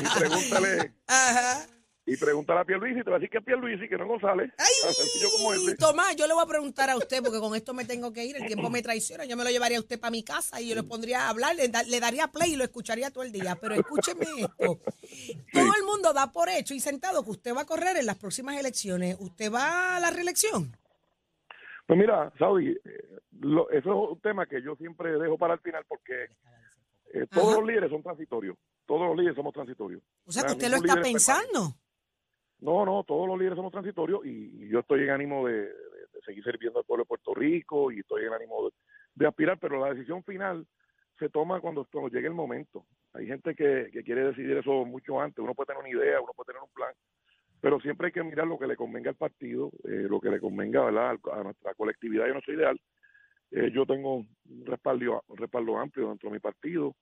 y 0.00 0.18
pregúntale 0.18 0.92
Ajá. 1.06 1.66
Y 2.12 2.16
pregúntale 2.16 2.60
a 2.60 2.64
Pierluisi, 2.64 3.04
te 3.04 3.10
va 3.10 3.16
a 3.16 3.18
decir 3.20 3.30
que 3.30 3.38
es 3.38 3.44
Pierluisi, 3.44 3.88
que 3.88 3.96
no 3.96 4.06
González. 4.08 4.50
Ay. 4.58 5.74
Tomás, 5.78 6.16
yo 6.16 6.26
le 6.26 6.34
voy 6.34 6.42
a 6.42 6.46
preguntar 6.46 6.90
a 6.90 6.96
usted, 6.96 7.22
porque 7.22 7.38
con 7.38 7.54
esto 7.54 7.72
me 7.72 7.84
tengo 7.84 8.12
que 8.12 8.24
ir, 8.24 8.36
el 8.36 8.46
tiempo 8.46 8.68
me 8.70 8.82
traiciona. 8.82 9.24
Yo 9.26 9.36
me 9.36 9.44
lo 9.44 9.50
llevaría 9.50 9.78
a 9.78 9.80
usted 9.80 10.00
para 10.00 10.10
mi 10.10 10.22
casa 10.24 10.60
y 10.60 10.68
yo 10.68 10.74
le 10.74 10.82
pondría 10.82 11.26
a 11.26 11.28
hablar, 11.30 11.54
le, 11.54 11.68
da- 11.68 11.82
le 11.84 12.00
daría 12.00 12.26
play 12.28 12.54
y 12.54 12.56
lo 12.56 12.64
escucharía 12.64 13.10
todo 13.10 13.22
el 13.22 13.30
día. 13.32 13.56
Pero 13.60 13.74
escúcheme 13.76 14.24
esto. 14.38 14.80
Todo 15.52 15.72
el 15.78 15.84
mundo 15.86 16.12
da 16.12 16.32
por 16.32 16.48
hecho 16.48 16.74
y 16.74 16.80
sentado 16.80 17.22
que 17.22 17.30
usted 17.30 17.54
va 17.54 17.60
a 17.62 17.66
correr 17.66 17.96
en 17.96 18.06
las 18.06 18.18
próximas 18.18 18.58
elecciones. 18.58 19.16
¿Usted 19.20 19.52
va 19.52 19.96
a 19.96 20.00
la 20.00 20.10
reelección? 20.10 20.76
Pues 21.86 21.98
mira, 21.98 22.32
Saudi, 22.38 22.70
eh, 22.70 23.18
lo- 23.40 23.70
eso 23.70 23.90
es 23.90 24.10
un 24.12 24.20
tema 24.20 24.46
que 24.46 24.62
yo 24.62 24.74
siempre 24.76 25.12
dejo 25.18 25.38
para 25.38 25.54
el 25.54 25.60
final 25.60 25.84
porque 25.88 26.24
eh, 27.12 27.26
todos 27.30 27.48
Ajá. 27.48 27.56
los 27.60 27.68
líderes 27.68 27.90
son 27.90 28.02
transitorios. 28.02 28.56
Todos 28.86 29.08
los 29.08 29.16
líderes 29.16 29.36
somos 29.36 29.52
transitorios. 29.52 30.02
O 30.26 30.32
sea, 30.32 30.44
que 30.44 30.52
usted 30.52 30.68
lo 30.68 30.76
está 30.76 31.00
pensando. 31.00 31.74
No, 32.60 32.84
no, 32.84 33.04
todos 33.04 33.26
los 33.26 33.38
líderes 33.38 33.56
somos 33.56 33.72
transitorios 33.72 34.24
y, 34.24 34.68
yo 34.68 34.80
estoy 34.80 35.02
en 35.02 35.10
ánimo 35.10 35.46
de, 35.46 35.70
seguir 36.24 36.44
sirviendo 36.44 36.78
al 36.78 36.84
pueblo 36.84 37.04
de 37.04 37.08
Puerto 37.08 37.34
Rico 37.34 37.90
y 37.90 38.00
estoy 38.00 38.24
en 38.24 38.34
ánimo 38.34 38.70
de, 39.14 39.26
aspirar, 39.26 39.58
pero 39.58 39.80
la 39.80 39.94
decisión 39.94 40.22
final 40.24 40.66
se 41.18 41.28
toma 41.28 41.60
cuando, 41.60 41.86
cuando 41.90 42.10
llegue 42.10 42.28
el 42.28 42.34
momento. 42.34 42.86
Hay 43.12 43.26
gente 43.26 43.54
que, 43.54 43.90
quiere 44.04 44.26
decidir 44.26 44.56
eso 44.56 44.84
mucho 44.84 45.20
antes, 45.20 45.42
uno 45.42 45.54
puede 45.54 45.68
tener 45.68 45.80
una 45.80 45.88
idea, 45.88 46.20
uno 46.20 46.32
puede 46.34 46.48
tener 46.48 46.62
un 46.62 46.70
plan, 46.70 46.92
pero 47.60 47.80
siempre 47.80 48.08
hay 48.08 48.12
que 48.12 48.22
mirar 48.22 48.46
lo 48.46 48.58
que 48.58 48.66
le 48.66 48.76
convenga 48.76 49.10
al 49.10 49.16
partido, 49.16 49.70
eh, 49.84 50.06
lo 50.08 50.20
que 50.20 50.30
le 50.30 50.40
convenga 50.40 50.84
¿verdad? 50.84 51.18
a 51.32 51.42
nuestra 51.42 51.74
colectividad 51.74 52.26
y 52.26 52.30
a 52.30 52.32
nuestro 52.32 52.54
ideal. 52.54 52.80
Eh, 53.50 53.70
yo 53.72 53.84
tengo 53.84 54.16
un 54.16 54.66
respaldo, 54.66 55.24
respaldo 55.36 55.78
amplio 55.78 56.08
dentro 56.08 56.28
de 56.28 56.34
mi 56.34 56.40
partido, 56.40 56.94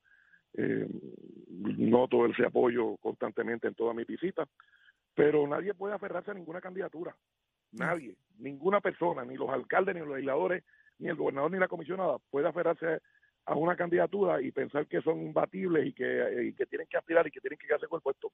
eh, 0.55 0.89
noto 1.49 2.27
ese 2.27 2.47
apoyo 2.47 2.97
constantemente 2.97 3.69
en 3.69 3.75
todas 3.75 3.95
mis 3.95 4.07
visitas, 4.07 4.49
pero 5.19 5.47
nadie 5.49 5.75
puede 5.75 5.95
aferrarse 5.95 6.31
a 6.31 6.35
ninguna 6.35 6.61
candidatura. 6.61 7.15
Nadie, 7.73 8.17
ninguna 8.39 8.81
persona, 8.81 9.25
ni 9.25 9.37
los 9.37 9.51
alcaldes, 9.51 9.95
ni 9.97 10.01
los 10.01 10.11
legisladores, 10.11 10.63
ni 10.99 11.09
el 11.09 11.17
gobernador, 11.17 11.51
ni 11.51 11.59
la 11.59 11.67
comisionada 11.67 12.19
puede 12.31 12.47
aferrarse 12.49 13.01
a 13.45 13.55
una 13.57 13.75
candidatura 13.77 14.41
y 14.41 14.53
pensar 14.53 14.87
que 14.87 15.01
son 15.03 15.21
imbatibles 15.21 15.87
y 15.89 15.93
que, 15.93 16.45
y 16.49 16.53
que 16.55 16.67
tienen 16.67 16.87
que 16.87 16.97
aspirar 16.99 17.27
y 17.27 17.31
que 17.33 17.41
tienen 17.41 17.59
que 17.59 17.67
quedarse 17.67 17.89
con 17.89 17.99
el 17.99 18.03
puesto. 18.03 18.33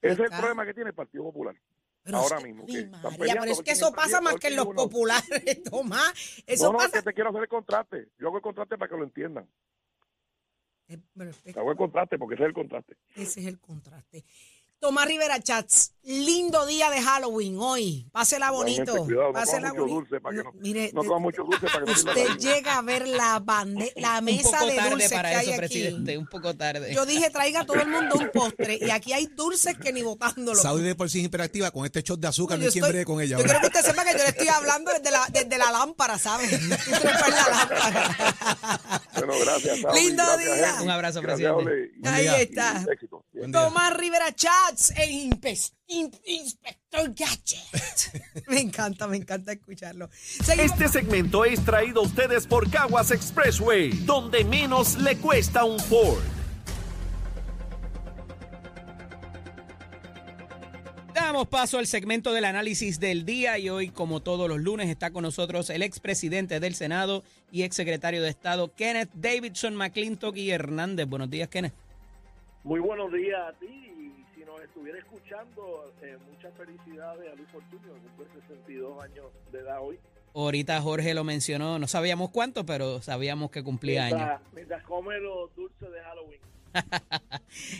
Ese 0.00 0.14
es 0.24 0.30
el 0.32 0.38
problema 0.38 0.64
que 0.64 0.72
tiene 0.74 0.90
el 0.90 0.94
Partido 0.94 1.24
Popular. 1.24 1.56
Pero 2.02 2.16
Ahora 2.18 2.36
es 2.36 2.42
que- 2.44 2.48
mismo, 2.48 2.66
que 2.66 2.86
María, 2.86 3.18
peleando 3.18 3.40
pero 3.42 3.52
es 3.52 3.62
que 3.62 3.70
eso 3.72 3.88
es 3.88 3.94
pasa 3.94 4.20
más 4.20 4.36
que 4.36 4.46
en 4.48 4.56
los 4.56 4.68
populares, 4.68 5.62
Tomás. 5.64 6.42
Eso 6.46 6.66
no, 6.66 6.72
no, 6.72 6.78
pasa. 6.78 6.98
es 6.98 7.04
que 7.04 7.10
te 7.10 7.14
quiero 7.14 7.30
hacer 7.30 7.42
el 7.42 7.48
contraste. 7.48 8.08
Yo 8.18 8.28
hago 8.28 8.36
el 8.36 8.42
contraste 8.42 8.78
para 8.78 8.88
que 8.88 8.96
lo 8.96 9.04
entiendan. 9.04 9.46
Eh, 10.88 10.98
pero 11.16 11.30
Hago 11.56 11.70
el 11.72 11.76
contraste 11.76 12.18
porque 12.18 12.34
ese 12.36 12.44
es 12.44 12.48
el 12.48 12.54
contraste. 12.54 12.96
Ese 13.14 13.40
es 13.40 13.46
el 13.46 13.58
contraste. 13.60 14.24
Tomás 14.78 15.06
Rivera 15.06 15.38
Chats, 15.40 15.94
lindo 16.02 16.64
día 16.66 16.90
de 16.90 17.00
Halloween 17.02 17.56
hoy. 17.58 18.08
Pásela 18.12 18.50
bonito. 18.50 18.82
Igualmente, 18.82 19.04
cuidado, 19.14 19.28
no 19.28 19.32
Pásela 19.34 19.68
mucho 19.68 19.80
bonito. 19.82 19.94
dulce 20.00 20.20
para 20.20 20.36
que 20.36 20.42
no- 20.44 20.52
mire, 20.54 20.90
no 20.94 21.02
de- 21.02 21.08
coma 21.08 21.20
mucho 21.20 21.42
dulce 21.44 21.66
para 21.66 21.84
que 21.84 21.90
no 21.90 21.96
sirva 21.96 22.12
usted 22.12 22.36
llega 22.38 22.78
a 22.78 22.82
ver 22.82 23.06
la, 23.08 23.38
bande, 23.38 23.92
la 23.96 24.20
mesa 24.20 24.64
de 24.64 24.80
dulces 24.90 25.10
que 25.10 25.14
para 25.16 25.28
hay 25.28 25.36
eso, 25.42 25.50
aquí. 25.50 25.58
presidente, 25.58 26.16
un 26.18 26.26
poco 26.26 26.56
tarde. 26.56 26.94
Yo 26.94 27.04
dije, 27.06 27.28
traiga 27.30 27.60
a 27.60 27.66
todo 27.66 27.80
el 27.80 27.88
mundo 27.88 28.16
un 28.16 28.30
postre 28.32 28.78
y 28.80 28.90
aquí 28.90 29.12
hay 29.12 29.26
dulces 29.26 29.76
que 29.78 29.92
ni 29.92 30.02
botándolo. 30.02 30.58
Saudi 30.60 30.82
de 30.84 30.94
por 30.94 31.10
sí 31.10 31.18
es 31.20 31.26
hiperactiva 31.26 31.70
con 31.70 31.84
este 31.84 32.02
shot 32.02 32.18
de 32.18 32.28
azúcar, 32.28 32.58
no 32.58 32.64
Yo 32.64 32.68
hay 32.68 32.72
quien 32.72 32.84
estoy- 32.84 32.92
bregue 32.92 33.04
con 33.04 33.20
ella. 33.20 33.30
Yo 33.30 33.36
ahora. 33.36 33.48
quiero 33.48 33.60
que 33.60 33.66
usted 33.78 33.90
sepa 33.90 34.04
que 34.04 34.12
yo 34.18 34.24
le 34.24 34.30
estoy 34.30 34.48
hablando 34.48 34.90
desde 34.92 35.10
la, 35.10 35.26
desde 35.30 35.58
la 35.58 35.70
lámpara, 35.70 36.18
¿sabes? 36.18 36.50
Estoy 36.52 36.94
en 36.94 37.34
la 37.34 37.48
lámpara. 37.50 39.02
Bueno, 39.16 39.34
gracias. 39.44 39.80
Saudi, 39.80 40.00
Lindo 40.00 40.22
gracias, 40.24 40.56
día. 40.56 40.82
Un 40.82 40.90
abrazo, 40.90 41.20
Gracias, 41.20 41.52
presidente. 41.52 41.92
Ole, 42.02 42.10
Ahí 42.10 42.22
día. 42.22 42.40
está. 42.40 42.84
Tomás 43.52 43.96
Rivera 43.96 44.32
Chats, 44.34 44.90
el 44.96 45.10
impe- 45.10 45.72
in- 45.90 46.10
inspector 46.24 47.12
Gadget. 47.14 48.46
me 48.48 48.60
encanta, 48.60 49.06
me 49.06 49.16
encanta 49.16 49.52
escucharlo. 49.52 50.08
Seguimos. 50.12 50.72
Este 50.72 50.88
segmento 50.88 51.44
es 51.44 51.64
traído 51.64 52.00
a 52.00 52.04
ustedes 52.04 52.46
por 52.46 52.70
Caguas 52.70 53.10
Expressway, 53.10 53.90
donde 54.04 54.44
menos 54.44 54.96
le 54.98 55.16
cuesta 55.16 55.64
un 55.64 55.78
Ford. 55.78 56.22
Damos 61.14 61.48
paso 61.48 61.78
al 61.78 61.86
segmento 61.86 62.32
del 62.32 62.44
análisis 62.44 62.98
del 62.98 63.24
día 63.24 63.58
y 63.58 63.68
hoy, 63.68 63.90
como 63.90 64.20
todos 64.20 64.48
los 64.48 64.58
lunes, 64.58 64.88
está 64.88 65.10
con 65.10 65.22
nosotros 65.22 65.68
el 65.70 65.82
expresidente 65.82 66.60
del 66.60 66.74
Senado 66.74 67.22
y 67.52 67.62
exsecretario 67.62 68.22
de 68.22 68.30
Estado, 68.30 68.72
Kenneth 68.74 69.10
Davidson 69.14 69.76
McClintock 69.76 70.36
y 70.36 70.50
Hernández. 70.50 71.06
Buenos 71.06 71.30
días, 71.30 71.48
Kenneth. 71.48 71.74
Muy 72.62 72.80
buenos 72.80 73.12
días 73.12 73.40
a 73.48 73.52
ti 73.58 73.89
nos 74.60 74.68
estuviera 74.68 74.98
escuchando, 74.98 75.92
eh, 76.02 76.16
muchas 76.30 76.52
felicidades 76.54 77.32
a 77.32 77.34
Luis 77.34 77.48
Fortunio, 77.50 77.94
que 77.94 78.00
cumple 78.00 78.26
62 78.46 79.02
años 79.02 79.26
de 79.52 79.58
edad 79.58 79.78
hoy. 79.80 79.98
Ahorita 80.34 80.80
Jorge 80.80 81.14
lo 81.14 81.24
mencionó, 81.24 81.78
no 81.78 81.86
sabíamos 81.86 82.30
cuánto, 82.30 82.64
pero 82.66 83.00
sabíamos 83.00 83.50
que 83.50 83.62
cumplía 83.62 84.04
años. 84.04 84.18
Mientras, 84.18 84.40
mientras 84.52 84.82
come 84.84 85.18
los 85.18 85.54
dulces 85.56 85.90
de 85.90 86.00
Halloween. 86.00 86.40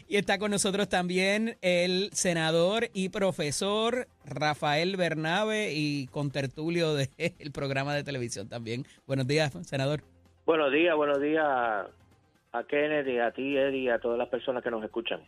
y 0.08 0.16
está 0.16 0.38
con 0.38 0.50
nosotros 0.50 0.88
también 0.88 1.56
el 1.60 2.10
senador 2.12 2.88
y 2.92 3.10
profesor 3.10 4.08
Rafael 4.24 4.96
Bernabe 4.96 5.72
y 5.72 6.08
contertulio 6.08 6.94
del 6.94 7.08
programa 7.52 7.94
de 7.94 8.04
televisión 8.04 8.48
también. 8.48 8.84
Buenos 9.06 9.26
días, 9.28 9.52
senador. 9.62 10.02
Buenos 10.44 10.72
días, 10.72 10.96
buenos 10.96 11.20
días 11.20 11.46
a 12.52 12.64
Kennedy, 12.64 13.18
a 13.18 13.30
ti, 13.32 13.56
Eddie, 13.56 13.92
a 13.92 13.98
todas 13.98 14.18
las 14.18 14.28
personas 14.28 14.62
que 14.62 14.70
nos 14.70 14.82
escuchan. 14.84 15.20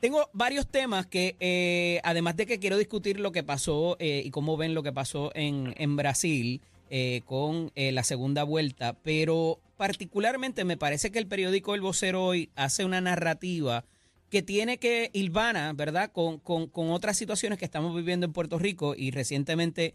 Tengo 0.00 0.28
varios 0.32 0.68
temas 0.68 1.06
que, 1.06 1.36
eh, 1.40 2.00
además 2.04 2.36
de 2.36 2.46
que 2.46 2.58
quiero 2.58 2.76
discutir 2.76 3.18
lo 3.20 3.32
que 3.32 3.42
pasó 3.42 3.96
eh, 3.98 4.22
y 4.24 4.30
cómo 4.30 4.56
ven 4.56 4.74
lo 4.74 4.82
que 4.82 4.92
pasó 4.92 5.30
en, 5.34 5.74
en 5.78 5.96
Brasil 5.96 6.60
eh, 6.90 7.22
con 7.24 7.72
la 7.74 8.02
segunda 8.04 8.44
vuelta, 8.44 8.94
pero 9.02 9.58
particularmente 9.76 10.64
me 10.64 10.76
parece 10.76 11.10
que 11.10 11.18
el 11.18 11.26
periódico 11.26 11.74
El 11.74 11.80
Vocero 11.80 12.24
hoy 12.24 12.50
hace 12.56 12.84
una 12.84 13.00
narrativa 13.00 13.84
que 14.30 14.42
tiene 14.42 14.78
que 14.78 15.10
ilvana, 15.12 15.72
¿verdad?, 15.72 16.10
con, 16.12 16.38
con, 16.38 16.66
con 16.68 16.90
otras 16.90 17.16
situaciones 17.16 17.58
que 17.58 17.64
estamos 17.64 17.94
viviendo 17.94 18.26
en 18.26 18.32
Puerto 18.32 18.58
Rico 18.58 18.94
y 18.96 19.10
recientemente 19.10 19.94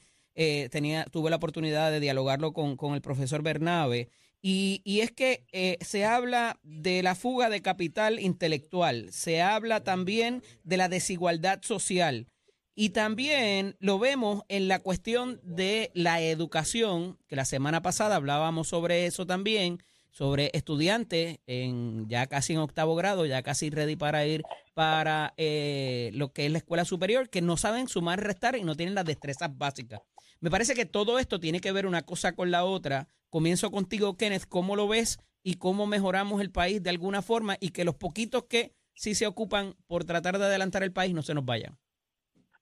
tenía, 0.71 1.05
tuve 1.05 1.29
la 1.29 1.35
oportunidad 1.35 1.91
de 1.91 1.99
dialogarlo 1.99 2.53
con, 2.53 2.75
con 2.75 2.93
el 2.93 3.01
profesor 3.01 3.43
Bernabe 3.43 4.09
y, 4.41 4.81
es 5.01 5.11
que 5.11 5.45
eh, 5.51 5.77
se 5.81 6.05
habla 6.05 6.59
de 6.63 7.03
la 7.03 7.15
fuga 7.15 7.49
de 7.49 7.61
capital 7.61 8.19
intelectual, 8.19 9.11
se 9.11 9.41
habla 9.41 9.83
también 9.83 10.41
de 10.63 10.77
la 10.77 10.89
desigualdad 10.89 11.61
social 11.61 12.27
y 12.73 12.89
también 12.89 13.75
lo 13.79 13.99
vemos 13.99 14.43
en 14.47 14.67
la 14.67 14.79
cuestión 14.79 15.39
de 15.43 15.91
la 15.93 16.21
educación, 16.21 17.19
que 17.27 17.35
la 17.35 17.45
semana 17.45 17.81
pasada 17.81 18.15
hablábamos 18.15 18.69
sobre 18.69 19.05
eso 19.05 19.27
también, 19.27 19.83
sobre 20.09 20.49
estudiantes 20.53 21.39
en 21.45 22.07
ya 22.09 22.25
casi 22.27 22.53
en 22.53 22.59
octavo 22.59 22.95
grado, 22.95 23.25
ya 23.25 23.43
casi 23.43 23.69
ready 23.69 23.95
para 23.95 24.25
ir 24.25 24.43
para 24.73 25.33
eh, 25.37 26.09
lo 26.13 26.33
que 26.33 26.47
es 26.47 26.51
la 26.51 26.57
escuela 26.57 26.85
superior, 26.85 27.29
que 27.29 27.41
no 27.41 27.57
saben 27.57 27.87
sumar, 27.87 28.21
restar 28.21 28.55
y 28.55 28.63
no 28.63 28.75
tienen 28.75 28.95
las 28.95 29.05
destrezas 29.05 29.55
básicas. 29.55 30.01
Me 30.39 30.49
parece 30.49 30.73
que 30.73 30.85
todo 30.85 31.19
esto 31.19 31.39
tiene 31.39 31.59
que 31.59 31.71
ver 31.71 31.85
una 31.85 32.01
cosa 32.01 32.33
con 32.33 32.49
la 32.49 32.65
otra 32.65 33.07
Comienzo 33.31 33.71
contigo, 33.71 34.17
Kenneth, 34.17 34.45
¿cómo 34.45 34.75
lo 34.75 34.89
ves 34.89 35.17
y 35.41 35.57
cómo 35.57 35.87
mejoramos 35.87 36.41
el 36.41 36.51
país 36.51 36.83
de 36.83 36.89
alguna 36.89 37.21
forma 37.21 37.55
y 37.61 37.71
que 37.71 37.85
los 37.85 37.95
poquitos 37.95 38.43
que 38.43 38.73
sí 38.93 39.15
se 39.15 39.25
ocupan 39.25 39.73
por 39.87 40.03
tratar 40.03 40.37
de 40.37 40.43
adelantar 40.43 40.83
el 40.83 40.91
país 40.91 41.13
no 41.13 41.21
se 41.21 41.33
nos 41.33 41.45
vayan? 41.45 41.77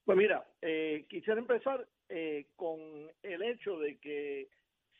Pues 0.05 0.15
mira, 0.15 0.47
eh, 0.61 1.07
quisiera 1.09 1.39
empezar 1.39 1.87
eh, 2.07 2.49
con 2.55 2.79
el 3.23 3.41
hecho 3.41 3.79
de 3.79 3.97
que 3.97 4.47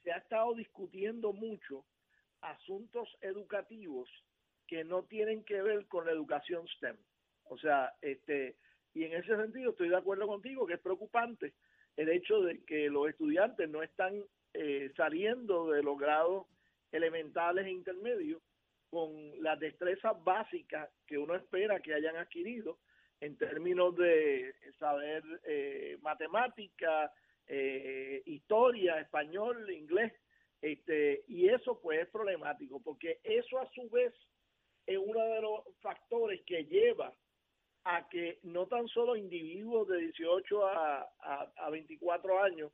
se 0.03 0.12
ha 0.12 0.17
estado 0.17 0.55
discutiendo 0.55 1.34
mucho 1.34 1.86
asuntos 2.41 3.08
educativos 3.21 4.10
que 4.65 4.84
no 4.84 5.03
tienen 5.03 5.43
que 5.43 5.62
ver 5.62 5.86
con 5.86 6.08
la 6.08 6.13
educación 6.13 6.67
STEM. 6.77 6.97
O 7.43 7.60
sea, 7.60 7.93
este, 8.01 8.55
y 8.95 9.03
en 9.03 9.13
ese 9.13 9.36
sentido 9.36 9.69
estoy 9.69 9.89
de 9.89 9.97
acuerdo 9.97 10.25
contigo 10.25 10.65
que 10.65 10.73
es 10.73 10.79
preocupante 10.79 11.53
el 11.95 12.10
hecho 12.10 12.41
de 12.41 12.63
que 12.63 12.89
los 12.89 13.08
estudiantes 13.08 13.69
no 13.69 13.84
están 13.84 14.23
eh, 14.53 14.91
saliendo 14.95 15.69
de 15.69 15.83
los 15.83 15.97
grados 15.97 16.47
elementales 16.91 17.65
e 17.65 17.71
intermedios 17.71 18.41
con 18.89 19.12
las 19.43 19.59
destrezas 19.59 20.21
básicas 20.23 20.89
que 21.05 21.17
uno 21.17 21.35
espera 21.35 21.79
que 21.79 21.93
hayan 21.93 22.15
adquirido 22.15 22.79
en 23.21 23.38
términos 23.38 23.95
de 23.95 24.53
saber 24.79 25.23
eh, 25.43 25.97
matemática, 26.01 27.12
eh, 27.47 28.23
historia, 28.25 28.99
español, 28.99 29.69
inglés, 29.71 30.13
este, 30.62 31.23
y 31.27 31.49
eso 31.49 31.79
pues 31.81 32.01
es 32.01 32.07
problemático, 32.09 32.81
porque 32.81 33.19
eso 33.23 33.59
a 33.59 33.69
su 33.71 33.89
vez 33.89 34.13
es 34.85 34.97
uno 34.97 35.19
de 35.19 35.41
los 35.41 35.63
factores 35.81 36.41
que 36.45 36.65
lleva 36.65 37.13
a 37.83 38.07
que 38.09 38.39
no 38.43 38.67
tan 38.67 38.88
solo 38.88 39.15
individuos 39.15 39.88
de 39.88 39.97
18 39.97 40.65
a, 40.65 41.01
a, 41.19 41.51
a 41.57 41.69
24 41.69 42.43
años 42.43 42.71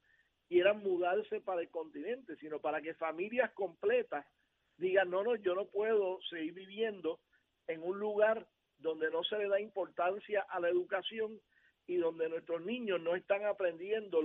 quieran 0.47 0.83
mudarse 0.83 1.41
para 1.41 1.61
el 1.61 1.69
continente, 1.69 2.35
sino 2.37 2.59
para 2.59 2.81
que 2.81 2.93
familias 2.93 3.51
completas 3.53 4.25
digan, 4.77 5.09
no, 5.09 5.23
no, 5.23 5.35
yo 5.35 5.55
no 5.55 5.65
puedo 5.65 6.19
seguir 6.29 6.53
viviendo 6.53 7.19
en 7.67 7.81
un 7.83 7.99
lugar 7.99 8.47
donde 8.77 9.09
no 9.09 9.23
se 9.23 9.37
le 9.37 9.47
da 9.47 9.59
importancia 9.59 10.41
a 10.49 10.59
la 10.59 10.69
educación 10.69 11.39
y 11.87 11.97
donde 11.97 12.29
nuestros 12.29 12.63
niños 12.65 12.99
no 13.01 13.15
están 13.15 13.45
aprendiendo 13.45 14.21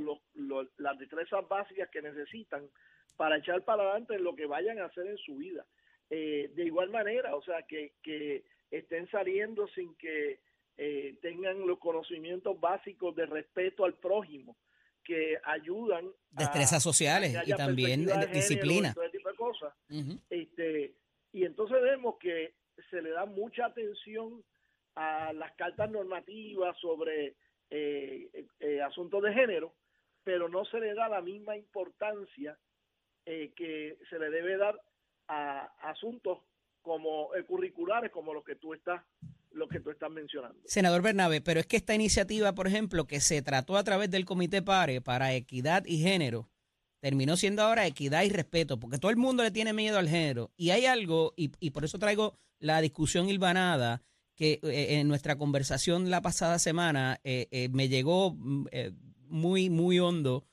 las 0.78 0.98
destrezas 0.98 1.46
básicas 1.48 1.88
que 1.90 2.02
necesitan 2.02 2.68
para 3.16 3.37
echar 3.37 3.62
para 3.64 3.83
adelante 3.83 4.18
lo 4.18 4.35
que 4.35 4.46
vayan 4.46 4.78
a 4.78 4.87
hacer 4.87 5.06
en 5.06 5.18
su 5.18 5.37
vida. 5.37 5.66
Eh, 6.09 6.50
de 6.54 6.64
igual 6.64 6.90
manera, 6.90 7.37
o 7.37 7.42
sea, 7.42 7.62
que, 7.62 7.92
que 8.02 8.44
estén 8.70 9.09
saliendo 9.11 9.68
sin 9.68 9.94
que 9.96 10.40
eh, 10.76 11.18
tengan 11.20 11.66
los 11.66 11.78
conocimientos 11.78 12.59
básicos 12.59 13.14
de 13.14 13.26
respeto 13.26 13.85
al 13.85 13.94
prójimo, 13.94 14.56
que 15.04 15.38
ayudan 15.44 16.10
destrezas 16.30 16.82
sociales 16.82 17.36
y 17.46 17.52
también 17.54 18.06
disciplina. 18.32 18.94
este 20.28 20.94
y 21.32 21.44
entonces 21.44 21.80
vemos 21.82 22.16
que 22.18 22.54
se 22.90 23.02
le 23.02 23.10
da 23.10 23.26
mucha 23.26 23.66
atención 23.66 24.44
a 24.94 25.32
las 25.32 25.52
cartas 25.52 25.90
normativas 25.90 26.76
sobre 26.78 27.36
eh, 27.70 28.46
eh, 28.58 28.82
asuntos 28.82 29.22
de 29.22 29.32
género 29.32 29.74
pero 30.22 30.48
no 30.48 30.64
se 30.64 30.80
le 30.80 30.94
da 30.94 31.08
la 31.08 31.20
misma 31.20 31.56
importancia 31.56 32.58
eh, 33.26 33.52
que 33.56 33.98
se 34.08 34.18
le 34.18 34.30
debe 34.30 34.56
dar 34.56 34.80
a 35.28 35.72
asuntos 35.82 36.38
como 36.82 37.30
curriculares 37.46 38.10
como 38.10 38.34
los 38.34 38.44
que 38.44 38.56
tú 38.56 38.74
estás 38.74 39.02
lo 39.52 39.68
que 39.68 39.80
tú 39.80 39.90
estás 39.90 40.10
mencionando. 40.10 40.58
Senador 40.64 41.02
Bernabe, 41.02 41.40
pero 41.40 41.60
es 41.60 41.66
que 41.66 41.76
esta 41.76 41.94
iniciativa, 41.94 42.54
por 42.54 42.66
ejemplo, 42.66 43.06
que 43.06 43.20
se 43.20 43.42
trató 43.42 43.76
a 43.76 43.84
través 43.84 44.10
del 44.10 44.24
Comité 44.24 44.62
PARE 44.62 45.00
para 45.00 45.34
equidad 45.34 45.84
y 45.86 45.98
género, 45.98 46.48
terminó 47.00 47.36
siendo 47.36 47.62
ahora 47.62 47.86
equidad 47.86 48.22
y 48.22 48.30
respeto, 48.30 48.78
porque 48.78 48.98
todo 48.98 49.10
el 49.10 49.16
mundo 49.16 49.42
le 49.42 49.50
tiene 49.50 49.72
miedo 49.72 49.98
al 49.98 50.08
género. 50.08 50.52
Y 50.56 50.70
hay 50.70 50.86
algo, 50.86 51.32
y, 51.36 51.50
y 51.58 51.70
por 51.70 51.84
eso 51.84 51.98
traigo 51.98 52.38
la 52.58 52.80
discusión 52.80 53.28
hilvanada, 53.28 54.02
que 54.40 54.58
eh, 54.62 54.98
en 54.98 55.06
nuestra 55.06 55.36
conversación 55.36 56.08
la 56.08 56.22
pasada 56.22 56.58
semana 56.58 57.20
eh, 57.24 57.48
eh, 57.50 57.68
me 57.68 57.90
llegó 57.90 58.32
mm, 58.32 58.68
muy, 59.28 59.68
muy 59.68 59.98
hondo. 59.98 60.46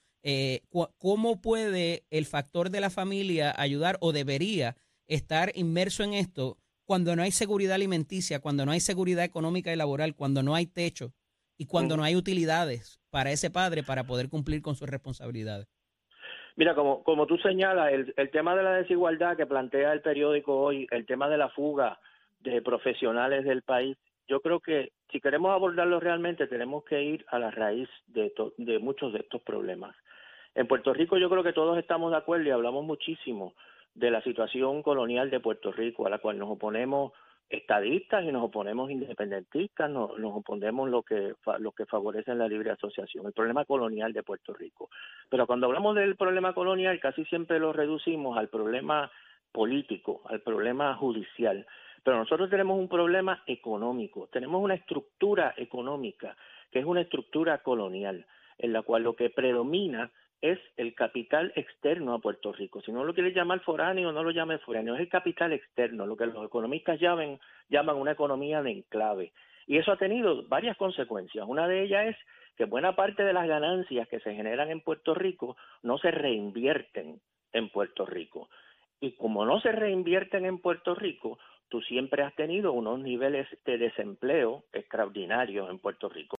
¿Cómo 0.98 1.40
puede 1.40 2.04
el 2.10 2.26
factor 2.26 2.70
de 2.70 2.82
la 2.82 2.90
familia 2.90 3.56
ayudar 3.58 3.98
o 4.02 4.12
debería 4.12 4.76
estar 5.08 5.54
inmerso 5.56 6.04
en 6.04 6.16
esto? 6.16 6.58
Cuando 6.88 7.18
no 7.18 7.22
hay 7.22 7.32
seguridad 7.32 7.76
alimenticia, 7.76 8.40
cuando 8.40 8.66
no 8.66 8.72
hay 8.72 8.80
seguridad 8.80 9.26
económica 9.26 9.74
y 9.74 9.76
laboral, 9.76 10.16
cuando 10.16 10.42
no 10.42 10.56
hay 10.56 10.68
techo 10.68 11.12
y 11.58 11.68
cuando 11.68 11.98
no 11.98 12.04
hay 12.04 12.16
utilidades 12.16 13.02
para 13.12 13.32
ese 13.32 13.52
padre 13.52 13.84
para 13.84 14.06
poder 14.06 14.30
cumplir 14.30 14.62
con 14.62 14.76
sus 14.76 14.90
responsabilidades. 14.90 15.68
Mira, 16.56 16.74
como, 16.76 17.04
como 17.04 17.28
tú 17.28 17.38
señalas, 17.40 17.92
el, 17.92 18.14
el 18.16 18.32
tema 18.32 18.56
de 18.56 18.64
la 18.64 18.76
desigualdad 18.76 19.36
que 19.36 19.46
plantea 19.46 19.92
el 19.92 20.02
periódico 20.02 20.58
hoy, 20.58 20.88
el 20.90 21.06
tema 21.06 21.28
de 21.28 21.38
la 21.38 21.50
fuga 21.50 22.00
de 22.40 22.62
profesionales 22.62 23.44
del 23.44 23.64
país, 23.64 23.98
yo 24.30 24.40
creo 24.40 24.62
que 24.62 24.94
si 25.12 25.20
queremos 25.20 25.52
abordarlo 25.52 26.00
realmente 26.00 26.48
tenemos 26.48 26.86
que 26.86 27.04
ir 27.04 27.26
a 27.28 27.38
la 27.38 27.52
raíz 27.52 27.90
de, 28.08 28.32
de 28.58 28.80
muchos 28.80 29.12
de 29.12 29.20
estos 29.20 29.42
problemas. 29.42 29.94
En 30.56 30.68
Puerto 30.68 30.94
Rico 30.94 31.18
yo 31.18 31.30
creo 31.30 31.44
que 31.44 31.54
todos 31.54 31.78
estamos 31.78 32.12
de 32.12 32.18
acuerdo 32.18 32.46
y 32.46 32.52
hablamos 32.52 32.86
muchísimo 32.86 33.54
de 33.98 34.12
la 34.12 34.22
situación 34.22 34.84
colonial 34.84 35.32
de 35.32 35.40
Puerto 35.40 35.72
Rico, 35.72 36.06
a 36.06 36.10
la 36.10 36.20
cual 36.20 36.38
nos 36.38 36.50
oponemos 36.50 37.14
estadistas 37.50 38.24
y 38.24 38.32
nos 38.32 38.44
oponemos 38.44 38.92
independentistas, 38.92 39.90
nos, 39.90 40.20
nos 40.20 40.36
oponemos 40.36 40.90
lo 40.90 41.02
que 41.02 41.34
lo 41.60 41.72
que 41.72 41.86
favorecen 41.86 42.38
la 42.38 42.48
libre 42.48 42.72
asociación, 42.72 43.26
el 43.26 43.34
problema 43.34 43.66
colonial 43.66 44.14
de 44.14 44.22
Puerto 44.22 44.54
Rico. 44.54 44.90
Pero 45.30 45.48
cuando 45.48 45.66
hablamos 45.66 45.96
del 45.96 46.16
problema 46.16 46.54
colonial, 46.54 47.00
casi 47.00 47.26
siempre 47.26 47.60
lo 47.60 47.74
reducimos 47.74 48.38
al 48.38 48.50
problema 48.50 49.10
político, 49.52 50.22
al 50.26 50.42
problema 50.42 50.94
judicial. 50.96 51.66
Pero 52.04 52.18
nosotros 52.18 52.50
tenemos 52.50 52.78
un 52.78 52.88
problema 52.88 53.42
económico, 53.48 54.30
tenemos 54.32 54.62
una 54.62 54.76
estructura 54.76 55.56
económica 55.58 56.38
que 56.72 56.80
es 56.80 56.86
una 56.86 57.02
estructura 57.02 57.64
colonial, 57.64 58.26
en 58.60 58.74
la 58.74 58.84
cual 58.84 59.04
lo 59.04 59.16
que 59.16 59.32
predomina 59.32 60.12
es 60.42 60.60
el 60.78 60.94
capital 60.94 61.52
externo 61.56 62.14
a 62.14 62.20
Puerto 62.20 62.52
Rico. 62.52 62.82
Si 62.82 62.92
no 62.92 63.04
lo 63.04 63.14
quiere 63.14 63.34
llamar 63.34 63.60
foráneo, 63.62 64.12
no 64.12 64.24
lo 64.24 64.32
llame 64.32 64.60
foráneo, 64.60 64.96
es 64.96 65.02
el 65.02 65.10
capital 65.10 65.54
externo, 65.54 66.06
lo 66.06 66.16
que 66.16 66.28
los 66.28 66.46
economistas 66.46 67.00
llaman, 67.00 67.40
llaman 67.70 67.96
una 67.96 68.12
economía 68.12 68.62
de 68.62 68.72
enclave. 68.72 69.34
Y 69.66 69.78
eso 69.78 69.92
ha 69.92 69.98
tenido 69.98 70.48
varias 70.48 70.78
consecuencias. 70.78 71.46
Una 71.48 71.68
de 71.68 71.84
ellas 71.84 72.08
es 72.08 72.16
que 72.56 72.66
buena 72.66 72.96
parte 72.96 73.24
de 73.24 73.34
las 73.34 73.48
ganancias 73.48 74.08
que 74.08 74.20
se 74.20 74.34
generan 74.34 74.70
en 74.72 74.82
Puerto 74.82 75.14
Rico 75.14 75.58
no 75.84 75.98
se 75.98 76.12
reinvierten 76.12 77.20
en 77.54 77.70
Puerto 77.70 78.06
Rico. 78.06 78.50
Y 79.00 79.12
como 79.12 79.46
no 79.46 79.60
se 79.62 79.72
reinvierten 79.72 80.46
en 80.46 80.60
Puerto 80.60 80.96
Rico, 80.96 81.38
tú 81.70 81.82
siempre 81.82 82.24
has 82.24 82.34
tenido 82.36 82.72
unos 82.72 83.00
niveles 83.00 83.48
de 83.66 83.78
desempleo 83.78 84.64
extraordinarios 84.74 85.70
en 85.70 85.80
Puerto 85.80 86.10
Rico. 86.10 86.36